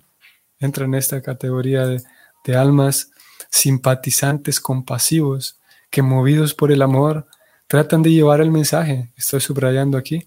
Entra 0.60 0.86
en 0.86 0.94
esta 0.94 1.22
categoría 1.22 1.88
de, 1.88 2.04
de 2.46 2.56
almas 2.56 3.10
simpatizantes, 3.50 4.60
compasivos, 4.60 5.58
que 5.90 6.02
movidos 6.02 6.54
por 6.54 6.72
el 6.72 6.82
amor 6.82 7.26
tratan 7.68 8.04
de 8.04 8.12
llevar 8.12 8.42
el 8.42 8.52
mensaje. 8.52 9.12
Estoy 9.18 9.42
subrayando 9.42 9.98
aquí. 9.98 10.26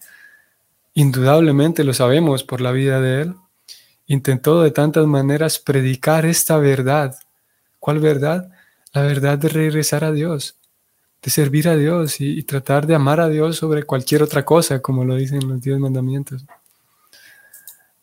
Indudablemente 0.99 1.85
lo 1.85 1.95
sabemos 1.95 2.43
por 2.43 2.61
la 2.61 2.73
vida 2.73 3.01
de 3.01 3.23
él. 3.23 3.37
Intentó 4.09 4.61
de 4.65 4.73
tantas 4.73 5.07
maneras 5.07 5.61
predicar 5.61 6.27
esta 6.27 6.57
verdad. 6.57 7.17
¿Cuál 7.79 8.01
verdad? 8.01 8.51
La 8.93 9.03
verdad 9.03 9.39
de 9.39 9.49
regresar 9.49 10.03
a 10.03 10.11
Dios, 10.11 10.57
de 11.23 11.31
servir 11.31 11.69
a 11.69 11.77
Dios 11.77 12.21
y, 12.21 12.43
tratar 12.43 12.89
de 12.89 12.97
amar 12.97 13.21
a 13.21 13.29
Dios 13.29 13.59
sobre 13.59 13.85
cualquier 13.85 14.25
otra 14.25 14.45
cosa, 14.45 14.83
como 14.83 15.05
lo 15.05 15.15
dicen 15.15 15.49
los 15.49 15.61
diez 15.61 15.79
mandamientos. 15.79 16.45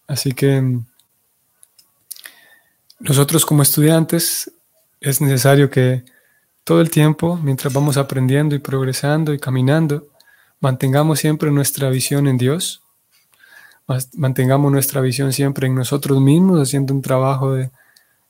Así 0.07 0.31
que 0.31 0.79
nosotros 3.01 3.45
como 3.45 3.63
estudiantes 3.63 4.49
es 5.01 5.19
necesario 5.19 5.69
que 5.69 6.05
todo 6.63 6.79
el 6.79 6.89
tiempo, 6.89 7.35
mientras 7.43 7.73
vamos 7.73 7.97
aprendiendo 7.97 8.55
y 8.55 8.59
progresando 8.59 9.33
y 9.33 9.37
caminando, 9.37 10.07
mantengamos 10.61 11.19
siempre 11.19 11.51
nuestra 11.51 11.89
visión 11.89 12.27
en 12.27 12.37
Dios, 12.37 12.83
mantengamos 14.15 14.71
nuestra 14.71 15.01
visión 15.01 15.31
siempre 15.31 15.67
en 15.67 15.75
nosotros 15.75 16.19
mismos, 16.21 16.61
haciendo 16.61 16.93
un 16.93 17.01
trabajo 17.01 17.53
de 17.53 17.71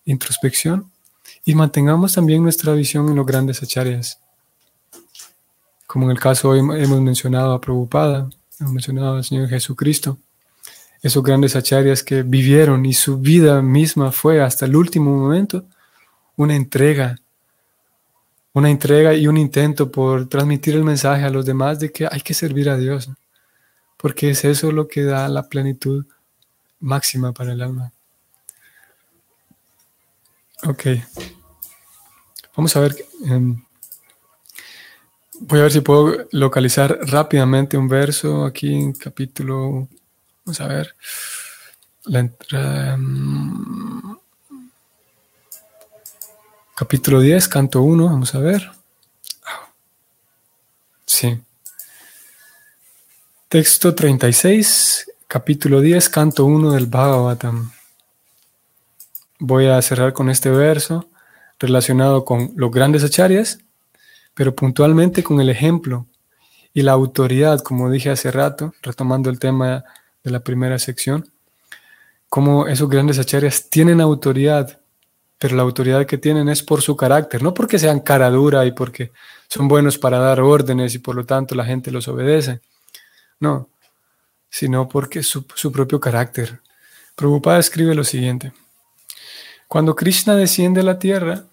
introspección, 0.06 0.92
y 1.46 1.56
mantengamos 1.56 2.14
también 2.14 2.44
nuestra 2.44 2.74
visión 2.74 3.10
en 3.10 3.16
los 3.16 3.26
grandes 3.26 3.62
acharyas. 3.64 4.20
Como 5.88 6.06
en 6.06 6.12
el 6.12 6.20
caso 6.20 6.50
hoy 6.50 6.60
hemos 6.60 7.02
mencionado 7.02 7.54
a 7.54 7.62
Prabhupada, 7.62 8.30
hemos 8.60 8.74
mencionado 8.74 9.16
al 9.16 9.24
Señor 9.24 9.48
Jesucristo, 9.48 10.18
esos 11.02 11.24
grandes 11.24 11.56
acharyas 11.56 12.04
que 12.04 12.24
vivieron 12.24 12.86
y 12.86 12.94
su 12.94 13.20
vida 13.20 13.62
misma 13.62 14.12
fue 14.12 14.42
hasta 14.42 14.66
el 14.66 14.76
último 14.76 15.16
momento 15.16 15.66
una 16.36 16.56
entrega, 16.56 17.20
una 18.54 18.72
entrega 18.72 19.14
y 19.14 19.28
un 19.28 19.38
intento 19.38 19.92
por 19.92 20.28
transmitir 20.28 20.76
el 20.76 20.84
mensaje 20.84 21.24
a 21.24 21.30
los 21.30 21.46
demás 21.46 21.80
de 21.80 21.92
que 21.92 22.08
hay 22.10 22.22
que 22.22 22.34
servir 22.34 22.70
a 22.70 22.78
Dios, 22.78 23.10
porque 23.98 24.30
es 24.30 24.46
eso 24.46 24.72
lo 24.72 24.88
que 24.88 25.04
da 25.04 25.28
la 25.28 25.50
plenitud 25.50 26.06
máxima 26.80 27.34
para 27.34 27.54
el 27.54 27.62
alma. 27.62 27.92
Ok. 30.64 30.86
Vamos 32.56 32.76
a 32.76 32.80
ver. 32.80 32.96
Em, 33.26 33.64
voy 35.40 35.60
a 35.60 35.64
ver 35.64 35.72
si 35.72 35.82
puedo 35.82 36.28
localizar 36.32 36.98
rápidamente 37.02 37.78
un 37.78 37.88
verso 37.88 38.46
aquí 38.46 38.74
en 38.74 38.94
capítulo. 38.94 39.88
Vamos 40.46 40.62
a 40.62 40.68
ver. 40.68 40.96
La 42.06 42.20
entrada. 42.20 42.94
Em, 42.94 44.16
Capítulo 46.76 47.22
10, 47.22 47.48
canto 47.48 47.82
1, 47.82 48.04
vamos 48.04 48.36
a 48.36 48.40
ver. 48.40 48.70
Sí. 51.06 51.40
Texto 53.48 53.94
36, 53.94 55.12
capítulo 55.28 55.80
10, 55.80 56.10
canto 56.10 56.46
1 56.46 56.72
del 56.72 56.88
Bhagavatam. 56.88 57.72
Voy 59.38 59.68
a 59.68 59.80
cerrar 59.84 60.14
con 60.14 60.32
este 60.32 60.50
verso 60.50 61.08
relacionado 61.60 62.26
con 62.26 62.54
los 62.56 62.72
grandes 62.72 63.04
acharyas, 63.04 63.60
pero 64.34 64.56
puntualmente 64.56 65.22
con 65.22 65.40
el 65.40 65.50
ejemplo 65.50 66.08
y 66.74 66.82
la 66.82 66.94
autoridad, 66.94 67.60
como 67.62 67.92
dije 67.92 68.10
hace 68.10 68.32
rato, 68.32 68.74
retomando 68.82 69.30
el 69.30 69.38
tema 69.38 69.84
de 70.24 70.32
la 70.32 70.40
primera 70.40 70.80
sección, 70.80 71.30
cómo 72.30 72.68
esos 72.68 72.90
grandes 72.90 73.20
acharyas 73.20 73.70
tienen 73.70 74.02
autoridad 74.02 74.80
pero 75.38 75.58
la 75.58 75.64
autoridad 75.64 76.06
que 76.06 76.18
tienen 76.18 76.48
es 76.50 76.64
por 76.64 76.82
su 76.82 76.96
carácter, 76.96 77.44
no 77.44 77.54
porque 77.54 77.78
sean 77.78 78.00
cara 78.00 78.30
dura 78.30 78.66
y 78.66 78.72
porque 78.72 79.12
son 79.48 79.68
buenos 79.68 79.98
para 79.98 80.18
dar 80.18 80.40
órdenes 80.40 80.96
y 80.96 81.00
por 81.00 81.16
lo 81.16 81.26
tanto 81.26 81.56
la 81.56 81.66
gente 81.66 81.92
los 81.92 82.08
obedece, 82.08 82.62
no, 83.40 83.70
sino 84.50 84.88
porque 84.88 85.24
su, 85.24 85.46
su 85.56 85.72
propio 85.72 86.00
carácter. 86.00 86.62
Prabhupada 87.16 87.60
escribe 87.60 87.96
lo 87.96 88.04
siguiente, 88.04 88.54
cuando 89.68 89.96
Krishna 89.96 90.36
desciende 90.36 90.82
a 90.82 90.84
la 90.84 91.00
tierra, 91.00 91.46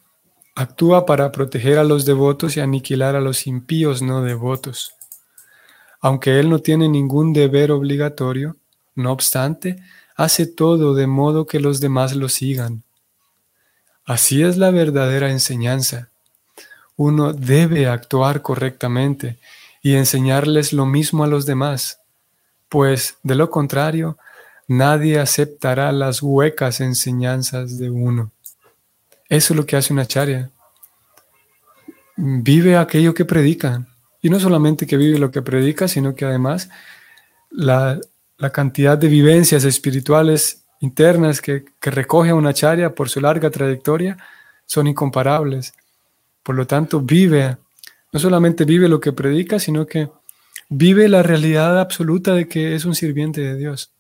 actúa 0.55 1.07
para 1.07 1.33
proteger 1.33 1.79
a 1.79 1.85
los 1.85 2.05
devotos 2.05 2.57
y 2.57 2.61
aniquilar 2.61 3.17
a 3.17 3.21
los 3.21 3.47
impíos 3.47 4.03
no 4.03 4.23
devotos. 4.23 4.95
Aunque 6.01 6.39
él 6.41 6.51
no 6.51 6.59
tiene 6.59 6.89
ningún 6.89 7.33
deber 7.33 7.71
obligatorio, 7.71 8.57
no 8.95 9.13
obstante, 9.13 9.83
hace 10.17 10.47
todo 10.47 10.95
de 10.95 11.07
modo 11.07 11.47
que 11.47 11.61
los 11.61 11.81
demás 11.81 12.15
lo 12.15 12.29
sigan 12.29 12.83
Así 14.05 14.43
es 14.43 14.57
la 14.57 14.71
verdadera 14.71 15.31
enseñanza. 15.31 16.09
Uno 16.97 17.33
debe 17.33 17.87
actuar 17.87 18.43
correctamente 18.43 19.39
y 19.83 19.97
enseñarles 19.97 20.73
lo 20.73 20.87
mismo 20.87 21.25
a 21.25 21.27
los 21.27 21.45
demás, 21.45 22.01
pues 22.69 23.17
de 23.23 23.35
lo 23.35 23.51
contrario, 23.51 24.17
nadie 24.69 25.19
aceptará 25.19 25.93
las 25.93 26.23
huecas 26.23 26.81
enseñanzas 26.81 27.79
de 27.79 27.91
uno. 27.91 28.31
Eso 29.29 29.53
es 29.53 29.57
lo 29.57 29.67
que 29.67 29.77
hace 29.77 29.93
una 29.93 30.07
charia. 30.07 30.51
Vive 32.17 32.77
aquello 32.77 33.13
que 33.15 33.25
predica. 33.25 33.87
Y 34.21 34.31
no 34.31 34.39
solamente 34.39 34.87
que 34.87 34.97
vive 34.97 35.19
lo 35.19 35.31
que 35.31 35.43
predica, 35.43 35.89
sino 35.89 36.15
que 36.15 36.25
además 36.25 36.71
la, 37.51 37.99
la 38.39 38.51
cantidad 38.51 38.97
de 38.97 39.09
vivencias 39.09 39.65
espirituales 39.65 40.63
internas 40.83 41.41
que, 41.41 41.65
recoge 41.81 42.31
a 42.31 42.35
una 42.35 42.53
charia 42.53 42.95
por 42.95 43.09
su 43.09 43.21
larga 43.21 43.51
trayectoria 43.51 44.17
son 44.67 44.89
incomparables. 44.89 45.73
Por 46.43 46.57
lo 46.57 46.67
tanto, 46.67 47.01
vive, 47.01 47.57
no 48.13 48.21
solamente 48.21 48.65
vive 48.65 48.89
lo 48.89 49.01
que 49.01 49.13
predica, 49.13 49.59
sino 49.59 49.87
que 49.87 50.11
vive 50.69 51.09
la 51.09 51.23
realidad 51.23 51.81
absoluta 51.81 52.35
de 52.35 52.47
que 52.47 52.75
es 52.75 52.85
un 52.85 52.95
sirviente 52.95 53.41
de 53.41 53.57
Dios. 53.57 53.91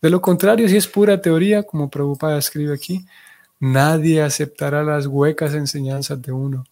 De 0.00 0.10
lo 0.10 0.20
contrario, 0.20 0.68
si 0.68 0.76
es 0.76 0.88
pura 0.88 1.20
teoría, 1.20 1.62
como 1.62 1.88
Prabhupada 1.88 2.38
escribe 2.38 2.74
aquí, 2.74 3.06
nadie 3.60 4.22
aceptará 4.22 4.82
las 4.82 5.06
huecas 5.06 5.54
enseñanzas 5.54 6.20
de 6.20 6.32
uno. 6.32 6.66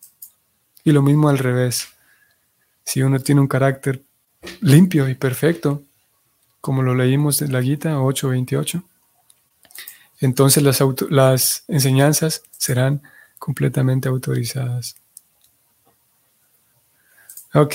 Y 0.82 0.90
lo 0.90 1.02
mismo 1.02 1.28
al 1.28 1.38
revés. 1.38 1.88
Si 2.84 3.02
uno 3.02 3.20
tiene 3.20 3.40
un 3.40 3.46
carácter 3.46 4.02
limpio 4.60 5.08
y 5.08 5.14
perfecto, 5.14 5.82
como 6.60 6.82
lo 6.82 6.94
leímos 6.94 7.40
en 7.42 7.52
la 7.52 7.62
Gita 7.62 7.96
8.28, 7.98 8.82
entonces 10.20 10.62
las, 10.62 10.82
las 11.10 11.64
enseñanzas 11.68 12.42
serán 12.58 13.02
completamente 13.38 14.08
autorizadas. 14.08 14.99
Ok, 17.52 17.74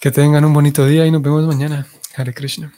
que 0.00 0.10
tengan 0.10 0.44
un 0.44 0.52
bonito 0.52 0.84
día 0.84 1.06
y 1.06 1.12
nos 1.12 1.22
vemos 1.22 1.46
mañana. 1.46 1.86
Hare 2.16 2.34
Krishna. 2.34 2.72